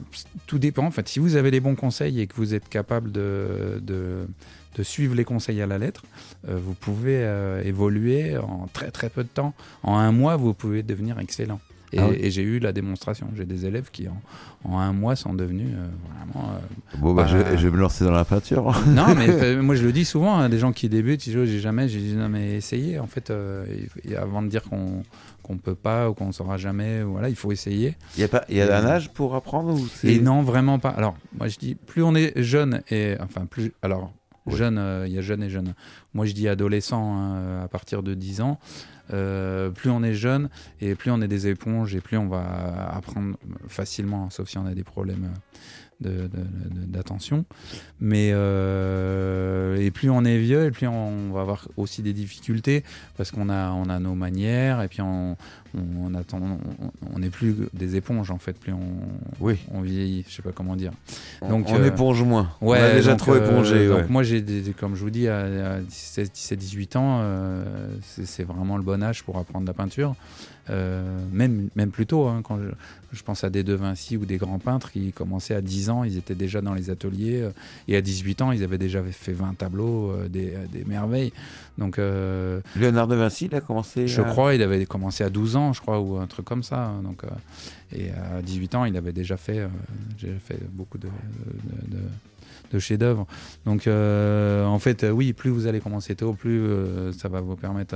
[0.48, 0.86] tout dépend.
[0.86, 4.28] En fait, si vous avez les bons conseils et que vous êtes capable de, de,
[4.76, 6.04] de suivre les conseils à la lettre,
[6.50, 9.54] euh, vous pouvez euh, évoluer en très très peu de temps.
[9.84, 11.60] En un mois, vous pouvez devenir excellent.
[11.94, 13.28] Et, Ah et j'ai eu la démonstration.
[13.36, 14.20] J'ai des élèves qui en,
[14.70, 15.88] en un mois sont devenus euh,
[16.34, 16.50] vraiment.
[16.52, 16.58] euh,
[16.98, 18.74] Bon, bah, Bah, je, je vais me lancer dans la peinture.
[18.88, 21.40] non, mais euh, moi je le dis souvent, hein, des gens qui débutent, ils disent,
[21.42, 23.66] Oh, j'ai jamais, j'ai dit non mais essayez en fait, euh,
[24.06, 25.04] et- et avant de dire qu'on
[25.44, 27.96] qu'on peut pas ou qu'on saura jamais, voilà, il faut essayer.
[28.18, 30.90] Il y a, pas, y a un âge pour apprendre ou Et non, vraiment pas.
[30.90, 34.12] Alors, moi, je dis, plus on est jeune et enfin plus, alors
[34.46, 34.56] Ouais.
[34.56, 35.74] jeune, il y a jeune et jeune.
[36.14, 38.60] Moi, je dis adolescent hein, à partir de 10 ans.
[39.14, 40.50] Euh, plus on est jeune
[40.82, 43.38] et plus on est des éponges et plus on va apprendre
[43.68, 45.58] facilement, sauf si on a des problèmes de-
[46.00, 47.46] d'attention.
[48.00, 52.84] Mais euh, et plus on est vieux et plus on va avoir aussi des difficultés
[53.18, 55.36] parce qu'on a on a nos manières et puis on
[55.76, 56.40] on, on attend
[57.14, 58.80] on- n'est plus des éponges en fait plus on
[59.40, 59.58] Oui.
[59.74, 60.92] on vieillit je sais pas comment dire
[61.42, 62.52] On, Donc, on euh, éponge moins.
[62.62, 63.88] Ouais, on a déjà donc, trop euh, épongé.
[63.88, 64.44] donc moi, j'ai
[64.80, 67.22] comme je vous dis, à, à 17, 17, 18 ans,
[68.02, 70.16] c'est vraiment le bon âge pour apprendre la peinture.
[70.70, 71.02] Euh,
[71.32, 72.70] même, même plus tôt, hein, quand je,
[73.18, 76.04] je pense à des De Vinci ou des grands peintres qui commençaient à 10 ans,
[76.04, 77.52] ils étaient déjà dans les ateliers, euh,
[77.88, 81.32] et à 18 ans, ils avaient déjà fait 20 tableaux, euh, des, des merveilles.
[81.78, 81.98] Donc,
[82.76, 84.08] Léonard de Vinci, il a commencé.
[84.08, 86.64] je à- crois, il avait commencé à 12 ans, je crois, ou un truc comme
[86.64, 86.86] ça.
[86.88, 87.22] hein, Donc,
[87.96, 89.68] et à 18 ans, il avait déjà fait,
[90.20, 92.04] déjà fait beaucoup de, de, de-
[92.74, 93.26] de chefs-d'œuvre.
[93.66, 97.40] Donc, euh, en fait, euh, oui, plus vous allez commencer tôt, plus euh, ça va
[97.40, 97.96] vous permettre.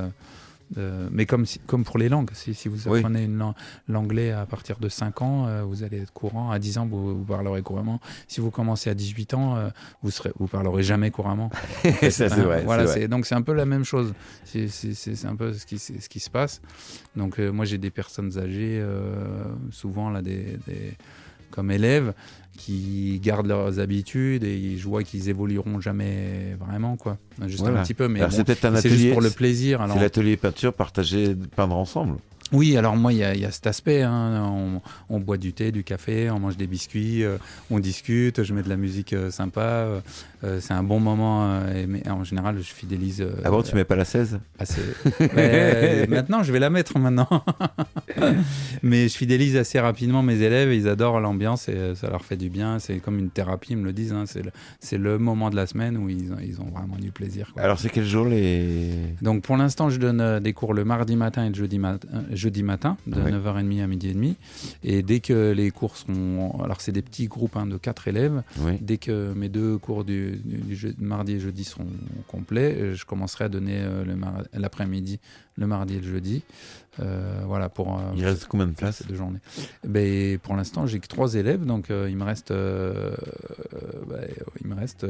[0.78, 3.30] Euh, mais comme, si- comme pour les langues, si, si vous apprenez
[3.88, 6.52] l'anglais à partir de 5 ans, euh, vous allez être courant.
[6.52, 8.00] À 10 ans, vous, vous parlerez couramment.
[8.28, 9.70] Si vous commencez à 18 ans, euh,
[10.04, 11.50] vous serez, vous parlerez jamais couramment.
[12.02, 12.64] Ça, c'est vrai.
[12.64, 13.08] Voilà, vrai.
[13.08, 14.14] donc c'est un peu la même chose.
[14.46, 16.62] C'est- un peu ce qui, c'est ce qui se passe.
[17.16, 18.84] Donc moi j'ai des personnes âgées,
[19.72, 20.98] souvent là des, des-
[21.52, 22.14] comme élèves,
[22.58, 27.18] qui gardent leurs habitudes et je vois qu'ils évolueront jamais vraiment quoi.
[27.48, 27.80] Juste Voilà.
[27.80, 29.12] un petit peu, mais bon, c'est peut-être un c'est juste atelier.
[29.14, 29.82] pour le plaisir.
[29.82, 32.18] Alors, C'est l'atelier peinture partagé, peindre ensemble.
[32.54, 34.02] Oui, alors moi, il y, a- il y a cet aspect.
[34.04, 34.52] hein.
[34.54, 37.38] On, on boit du thé, du café, on mange des biscuits, euh,
[37.70, 39.62] on discute, je mets de la musique euh, sympa.
[40.44, 41.62] euh, c'est un bon moment.
[41.68, 43.26] et- mais en général, je fidélise.
[43.44, 44.82] Avant, tu mets pas la 16 assez.
[45.36, 47.30] Mais, maintenant, je vais la mettre maintenant.
[48.84, 50.74] mais je fidélise assez rapidement mes élèves.
[50.74, 52.80] Ils adorent l'ambiance et ça leur fait du bien.
[52.80, 54.14] C'est comme une thérapie, ils me le disent.
[54.14, 54.26] hein.
[54.80, 57.52] C'est le, moment de la semaine où ils, ont- ils ont vraiment du plaisir.
[57.54, 57.62] quoi.
[57.64, 58.90] Alors, c'est quel jour les.
[59.22, 62.22] Donc pour l'instant, je donne des cours le mardi matin et le jeudi, mat- euh,
[62.42, 63.32] jeudi matin, de Ouais.
[63.32, 64.36] 9h30 à midi et demi.
[64.84, 66.62] Et dès que les cours seront...
[66.64, 68.44] Alors c'est des petits groupes hein, de 4 élèves.
[68.82, 71.88] Dès que mes deux cours du, du- du je- mardi et jeudi seront
[72.28, 75.20] complets, euh, je commencerai à donner euh, le mar- l'après-midi,
[75.56, 76.44] le mardi et le jeudi.
[77.00, 78.02] Euh, voilà pour...
[78.16, 79.40] Il reste combien de places ces deux journées.
[79.86, 83.16] Ben, pour l'instant, j'ai que trois élèves, donc euh, il me reste, euh,
[84.08, 84.28] ben,
[84.62, 85.06] il me reste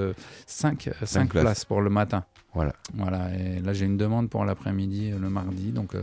[0.45, 1.43] cinq, cinq places.
[1.43, 2.23] places pour le matin.
[2.53, 2.73] Voilà.
[2.93, 3.29] Voilà.
[3.36, 5.71] Et là, j'ai une demande pour l'après-midi, le mardi.
[5.71, 5.93] Donc,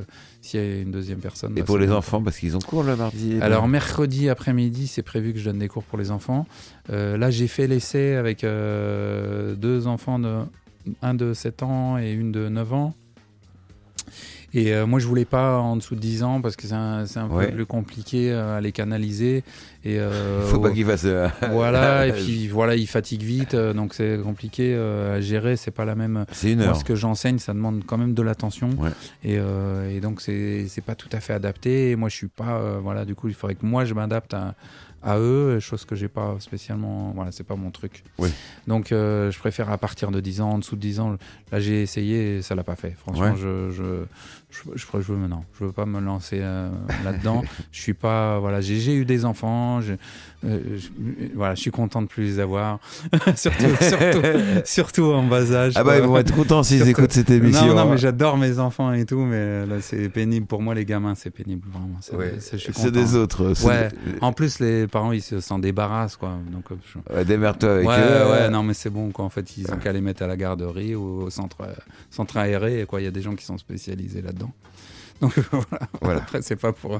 [0.41, 1.53] s'il y a une deuxième personne.
[1.53, 3.39] Et bah, pour les enfants, parce qu'ils ont cours le mardi.
[3.41, 6.47] Alors mercredi après-midi, c'est prévu que je donne des cours pour les enfants.
[6.89, 10.39] Là, j'ai fait l'essai avec deux enfants, de,
[11.03, 12.95] un de 7 ans et une de 9 ans.
[14.55, 17.05] Et euh, moi, je voulais pas en dessous de 10 ans parce que c'est un,
[17.05, 17.49] c'est un Ouais.
[17.49, 19.45] peu plus compliqué euh, à les canaliser.
[19.85, 21.03] Et, euh, Faut pas au- qu'il fasse.
[21.05, 25.57] euh, voilà, et puis voilà, ils fatiguent vite, donc c'est compliqué à gérer.
[25.57, 26.25] C'est pas la même.
[26.33, 26.77] C'est une Moi, heure.
[26.77, 28.71] ce que j'enseigne, ça demande quand même de l'attention.
[28.79, 28.91] Ouais.
[29.23, 31.91] Et, euh, et donc, c'est pas tout à fait adapté.
[31.91, 32.79] Et moi, je suis pas.
[32.83, 34.55] voilà, du coup, il faudrait que moi, je m'adapte à,
[35.03, 37.13] à eux, chose que j'ai pas spécialement.
[37.15, 38.03] Voilà, c'est pas mon truc.
[38.19, 38.31] Oui.
[38.67, 41.17] Donc, euh, je préfère à partir de 10 ans, en dessous de 10 ans.
[41.53, 42.97] Là, j'ai essayé et ça l'a pas fait.
[42.99, 43.37] Franchement, Ouais.
[43.37, 44.05] je, je,
[44.51, 46.71] je, je, je, je veux, non, je veux pas me lancer euh,
[47.05, 47.43] là-dedans.
[47.73, 48.39] je suis pas.
[48.39, 49.81] Voilà, j'ai eu des enfants.
[49.81, 49.93] je-
[50.45, 50.89] euh, je-
[51.35, 52.79] voilà, je suis content de plus les avoir.
[53.37, 54.29] surtout, surtout,
[54.65, 55.73] surtout en bas âge.
[55.77, 56.05] Ah bah quoi.
[56.05, 57.67] ils vont être contents s'ils écoutent cette émission.
[57.67, 57.89] Non, non, hein.
[57.91, 60.47] mais j'adore mes enfants et tout, mais là, c'est pénible.
[60.47, 61.99] Pour moi, les gamins, c'est pénible, vraiment.
[62.01, 62.91] C'est Ouais.
[62.91, 63.53] des autres.
[63.67, 63.89] Ouais.
[63.89, 66.39] des- En plus, les parents, ils se- s'en débarrassent, quoi.
[66.53, 68.31] Donc, euh, Ouais, Démerde-toi avec eux.
[68.31, 69.25] ouais, non, mais c'est bon, quoi.
[69.25, 71.73] En fait, ils ont qu'à les mettre à la garderie ou au centre, euh,
[72.11, 73.01] centre aéré, quoi.
[73.01, 74.53] Il y a des gens qui sont spécialisés là-dedans.
[75.21, 75.67] Donc, voilà.
[76.01, 76.21] Voilà.
[76.21, 76.93] Après, c'est pas pour.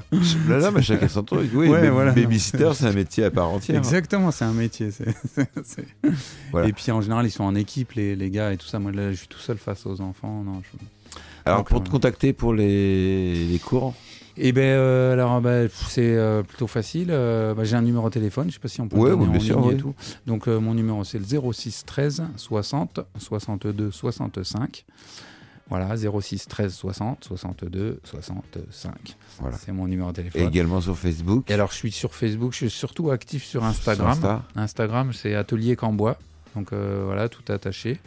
[0.49, 1.51] Là, là, mais chacun son truc.
[1.53, 2.11] Oui, Ouais, mais voilà.
[2.11, 3.77] babysitter, c'est un métier à part entière.
[3.77, 4.89] Exactement, c'est un métier.
[6.51, 6.67] Voilà.
[6.67, 8.77] Et puis, en général, ils sont en équipe, les, les gars et tout ça.
[8.79, 10.43] Moi, là, je suis tout seul face aux enfants.
[10.43, 13.93] Non, je- Alors, Donc, pour euh, te contacter pour les, les cours,
[14.37, 17.07] Eh ben euh, alors bah, c'est euh, plutôt facile.
[17.11, 19.15] Euh, bah, j'ai un numéro de téléphone, je sais pas si on peut Ouais, le
[19.15, 19.73] donner en sûr, ligne ouais.
[19.75, 19.95] et tout.
[20.27, 24.85] Donc euh, mon numéro c'est le 06 13 60 62 65.
[25.69, 28.91] Voilà, 06 13 60 62 65.
[29.39, 29.57] Voilà.
[29.57, 30.47] C'est mon numéro de et téléphone.
[30.47, 31.49] également sur Facebook.
[31.49, 34.11] Et alors je suis sur Facebook, je suis surtout actif sur sur Instagram.
[34.11, 34.43] Insta.
[34.55, 36.17] Instagram, c'est Atelier Cambois.
[36.55, 37.99] Donc euh, voilà, tout attaché.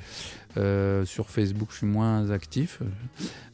[0.56, 2.80] Euh, sur Facebook, je suis moins actif.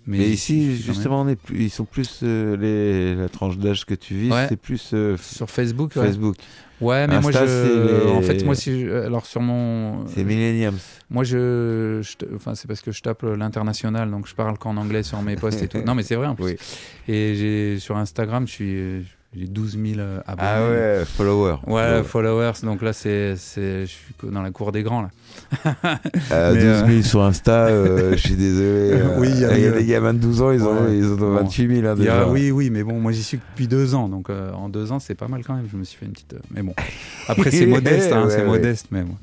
[0.08, 3.58] Mais, Mais je ici, justement, on est plus, ils sont plus euh, les, la tranche
[3.58, 4.46] d'âge que tu vis, Ouais.
[4.48, 6.06] c'est plus euh, sur Facebook, ouais.
[6.06, 6.36] Facebook.
[6.80, 7.50] Ouais, mais moi Insta, je.
[7.50, 10.06] c'est les- En fait, moi, si je- alors sur mon.
[10.06, 10.78] C'est Millenniums.
[11.10, 12.00] Moi, je.
[12.02, 15.36] je Enfin, c'est parce que je tape l'international, donc je parle qu'en anglais sur mes
[15.36, 15.78] posts et tout.
[15.86, 16.44] Non, mais c'est vrai en plus.
[16.44, 16.56] Oui.
[17.08, 19.04] Et j'ai sur Instagram, je suis.
[19.36, 20.48] J'ai 12 000 abonnés.
[20.48, 21.56] Ah ouais, follower.
[21.66, 22.52] Ouais, followers.
[22.62, 25.10] Donc là, c'est, je suis dans la cour des grands là.
[26.32, 28.64] Euh, Mais, 12 000 euh, sur Insta, euh, je suis désolé.
[28.92, 30.96] euh, Oui, il y a des gamins de 12 ans, ils ont, Ouais.
[30.96, 31.34] ils ont Bon.
[31.34, 32.28] 28 000 hein, y a- déjà.
[32.28, 34.98] oui, oui, mais bon, moi j'y suis depuis deux ans, donc euh, en deux ans,
[34.98, 35.66] c'est pas mal quand même.
[35.70, 36.32] Je me suis fait une petite.
[36.34, 36.74] euh, mais bon,
[37.28, 38.46] après c'est modeste, hein, Ouais, c'est ouais.
[38.46, 39.14] modeste, mais bon.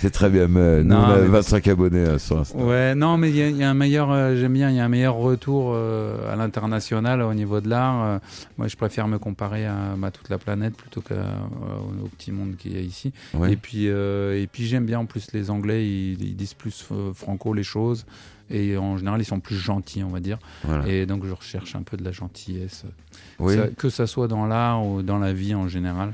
[0.00, 0.46] C'est très bien.
[0.46, 2.56] mais nous, Non, on a mais- 25 abonnés euh, sur Insta.
[2.58, 4.84] Ouais, non, mais il y, y a un meilleur, euh, j'aime bien, il y a
[4.84, 8.04] un meilleur retour euh, à l'international au niveau de l'art.
[8.04, 8.18] Euh,
[8.58, 12.56] moi, je préfère me comparer à bah, toute la planète plutôt qu'au au petit monde
[12.56, 13.12] qu'il y a ici.
[13.34, 13.52] Ouais.
[13.52, 16.84] Et puis, euh, et puis j'aime bien en plus les Anglais, ils, ils disent plus
[16.92, 18.06] euh, franco les choses.
[18.50, 20.38] Et en général, ils sont plus gentils, on va dire.
[20.64, 20.86] Voilà.
[20.86, 22.84] Et donc, je recherche un peu de la gentillesse.
[23.38, 23.54] Oui.
[23.56, 26.12] Ça- que ça soit dans l'art ou dans la vie en général.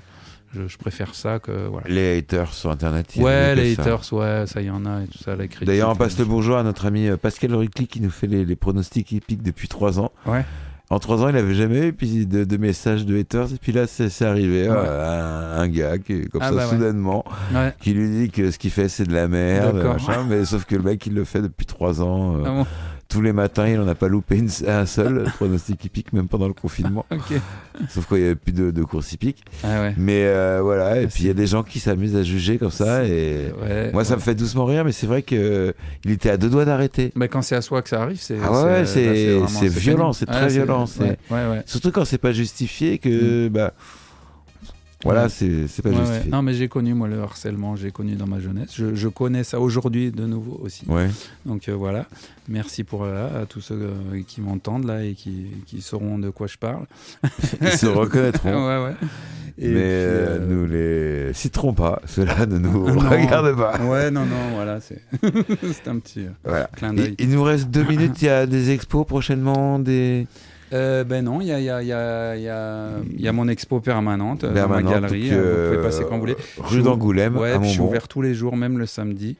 [0.53, 1.66] Je, je préfère ça que.
[1.68, 1.88] Voilà.
[1.88, 3.12] Les haters sur Internet.
[3.16, 3.82] Ouais, les ça.
[3.82, 5.66] haters, ouais, ça y en a et tout ça, la critique.
[5.66, 8.45] D'ailleurs, on passe le bonjour à notre ami euh, Pascal Ricli qui nous fait les,
[8.45, 10.11] les pronostics épiques depuis 3 ans.
[10.26, 10.45] Ouais.
[10.93, 13.53] En 3 ans, il avait jamais eu puis de, de messages de haters.
[13.53, 14.68] Et puis là, c'est arrivé.
[14.68, 14.74] Ouais.
[14.76, 16.70] euh, un, un gars qui, comme Ah ça, bah ouais.
[16.70, 17.24] soudainement,
[17.55, 17.72] Ouais.
[17.80, 19.76] qui lui dit que ce qu'il fait, c'est de la merde.
[19.82, 22.38] Machin, mais sauf que le mec, il le fait depuis 3 ans.
[22.38, 22.66] euh, Ah bon,
[23.11, 26.47] Tous les matins, il en a pas loupé une- un seul pronostic hippique, même pendant
[26.47, 27.05] le confinement.
[27.11, 27.41] ok.
[27.89, 29.43] Sauf qu'il n'y avait plus de, de course hippique.
[29.65, 29.95] Ah ouais.
[29.99, 32.57] Mais euh, voilà, et Ah, puis il y a des gens qui s'amusent à juger
[32.59, 33.05] comme ça.
[33.05, 36.37] Et Ouais, moi, ça me fait doucement rire, mais c'est vrai que il était à
[36.37, 37.11] deux doigts d'arrêter.
[37.17, 38.39] Mais quand c'est à soi que ça arrive, c'est.
[38.43, 41.63] Ah ouais, c'est- violent, c'est très violent, c'est- Ouais, ouais, ouais.
[41.67, 43.73] Surtout quand c'est pas justifié, que bah
[45.05, 46.31] voilà, c'est pas justifié.
[46.31, 48.71] Non, mais j'ai connu, moi, le harcèlement, j'ai connu dans ma jeunesse.
[48.75, 50.85] Je, je connais ça aujourd'hui de nouveau aussi.
[50.89, 51.09] Ouais.
[51.47, 52.07] Donc euh, voilà,
[52.49, 56.31] merci pour euh, à tous ceux euh, qui m'entendent là et qui, qui sauront de
[56.31, 56.85] quoi je parle.
[57.63, 58.51] Ils se reconnaîtront.
[58.69, 58.95] ouais, ouais.
[59.63, 63.11] Et mais puis, euh, nous les citerons pas, ceux-là ne nous Non.
[63.11, 63.79] regardent pas.
[63.85, 65.03] Ouais, non, non, voilà, c'est
[65.89, 66.65] un petit Voilà.
[66.77, 67.15] clin Il, d'œil.
[67.19, 70.27] il nous reste deux minutes, il y a des expos prochainement, des
[70.73, 72.37] Euh, ben non, il y a, y, a, il y, a,
[73.16, 75.31] y, a, mon expo permanente euh, dans ma galerie.
[75.31, 76.37] hein, vous pouvez euh, passer quand vous voulez.
[76.59, 79.37] rue d'Angoulême Ouais, je suis ouvert tous les jours, même le samedi.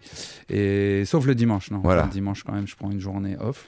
[0.49, 1.81] Et sauf le dimanche, non.
[1.83, 2.05] Voilà.
[2.05, 3.67] Le dimanche quand même, je prends une journée off.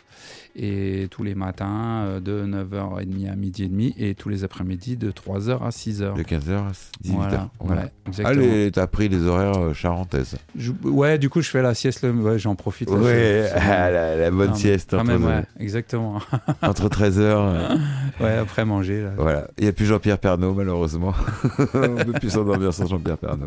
[0.54, 4.98] Et tous les matins euh, de 9h30 à midi et demi et tous les après-midi
[4.98, 6.14] de 3h à 6h.
[6.14, 6.72] De 15h à
[7.02, 7.12] 18h.
[7.14, 7.82] Voilà, Voilà.
[7.82, 8.24] ouais.
[8.24, 10.36] Allez, t'as pris les horaires euh, charentaises.
[10.58, 12.10] Je- ouais, du coup, je fais la sieste, le...
[12.12, 12.90] ouais, j'en profite.
[12.90, 16.18] là, Ouais, je- ah, la, la bonne Non, sieste Quand entre, même, ouais, exactement.
[16.62, 17.78] entre 13h.
[18.20, 19.04] ouais, après manger.
[19.04, 19.10] Là.
[19.16, 19.48] voilà.
[19.56, 21.14] Il n'y a plus Jean-Pierre Pernaud, malheureusement.
[21.74, 23.46] On ne peut plus s'endormir sans Jean-Pierre Pernaud.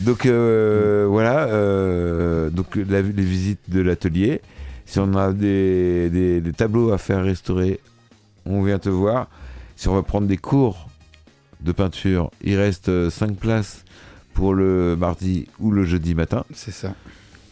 [0.00, 1.44] Donc, euh, voilà.
[1.46, 4.42] euh, donc, la- les visites de l'atelier.
[4.86, 7.80] Si on a des, des- des tableaux à faire restaurer,
[8.46, 9.28] on vient te voir.
[9.76, 10.88] Si on va prendre des cours
[11.60, 13.84] de peinture, il reste 5 places
[14.34, 16.44] pour le mardi ou le jeudi matin.
[16.54, 16.94] C'est ça.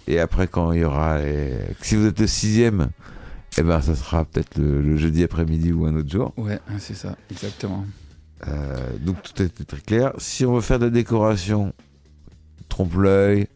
[0.06, 1.18] Et après, quand il y aura.
[1.20, 2.90] les- Si vous êtes le sixième
[3.58, 6.32] eh ben, ça sera peut-être le, le jeudi après-midi ou un autre jour.
[6.38, 7.84] Ouais, c'est ça, exactement.
[8.48, 10.12] Euh, donc tout est très clair.
[10.18, 11.72] Si on veut faire de la décoration,
[12.70, 13.46] trompe-l'œil,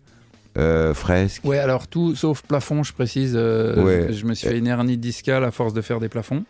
[0.57, 1.45] euh, fresque.
[1.45, 3.35] Ouais, alors tout sauf plafond, je précise.
[3.37, 4.13] euh, Ouais.
[4.13, 6.45] Je me suis fait une hernie discale à force de faire des plafonds,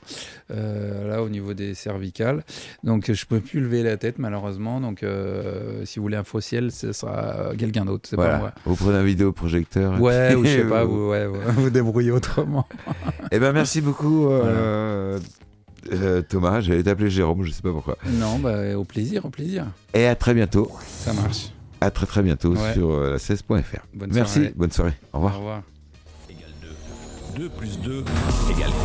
[0.52, 2.44] euh, là au niveau des cervicales.
[2.84, 4.80] Donc je peux plus lever la tête malheureusement.
[4.80, 8.08] Donc euh, si vous voulez un faux ciel, ce sera quelqu'un d'autre.
[8.14, 8.32] Voilà.
[8.34, 8.52] pas moi.
[8.64, 10.00] Vous prenez un vidéoprojecteur.
[10.00, 12.66] Ouais, ou je sais pas, vous- vous, ouais, ouais, vous débrouillez autrement.
[13.32, 15.18] Eh ben merci beaucoup euh,
[15.92, 16.60] euh, Thomas.
[16.60, 17.98] J'allais t'appeler Jérôme, je sais pas pourquoi.
[18.06, 19.66] Non, bah, au plaisir, au plaisir.
[19.94, 20.70] Et à très bientôt.
[20.86, 21.48] Ça marche.
[21.80, 22.72] À très très bientôt Ouais.
[22.74, 23.80] sur euh, la 16.fr.
[23.94, 24.52] Bonne Merci, soirée.
[24.56, 24.92] bonne soirée.
[25.12, 25.34] Au revoir.
[25.34, 25.62] Au revoir.
[27.36, 28.02] 2 plus 2
[28.50, 28.76] égale 4.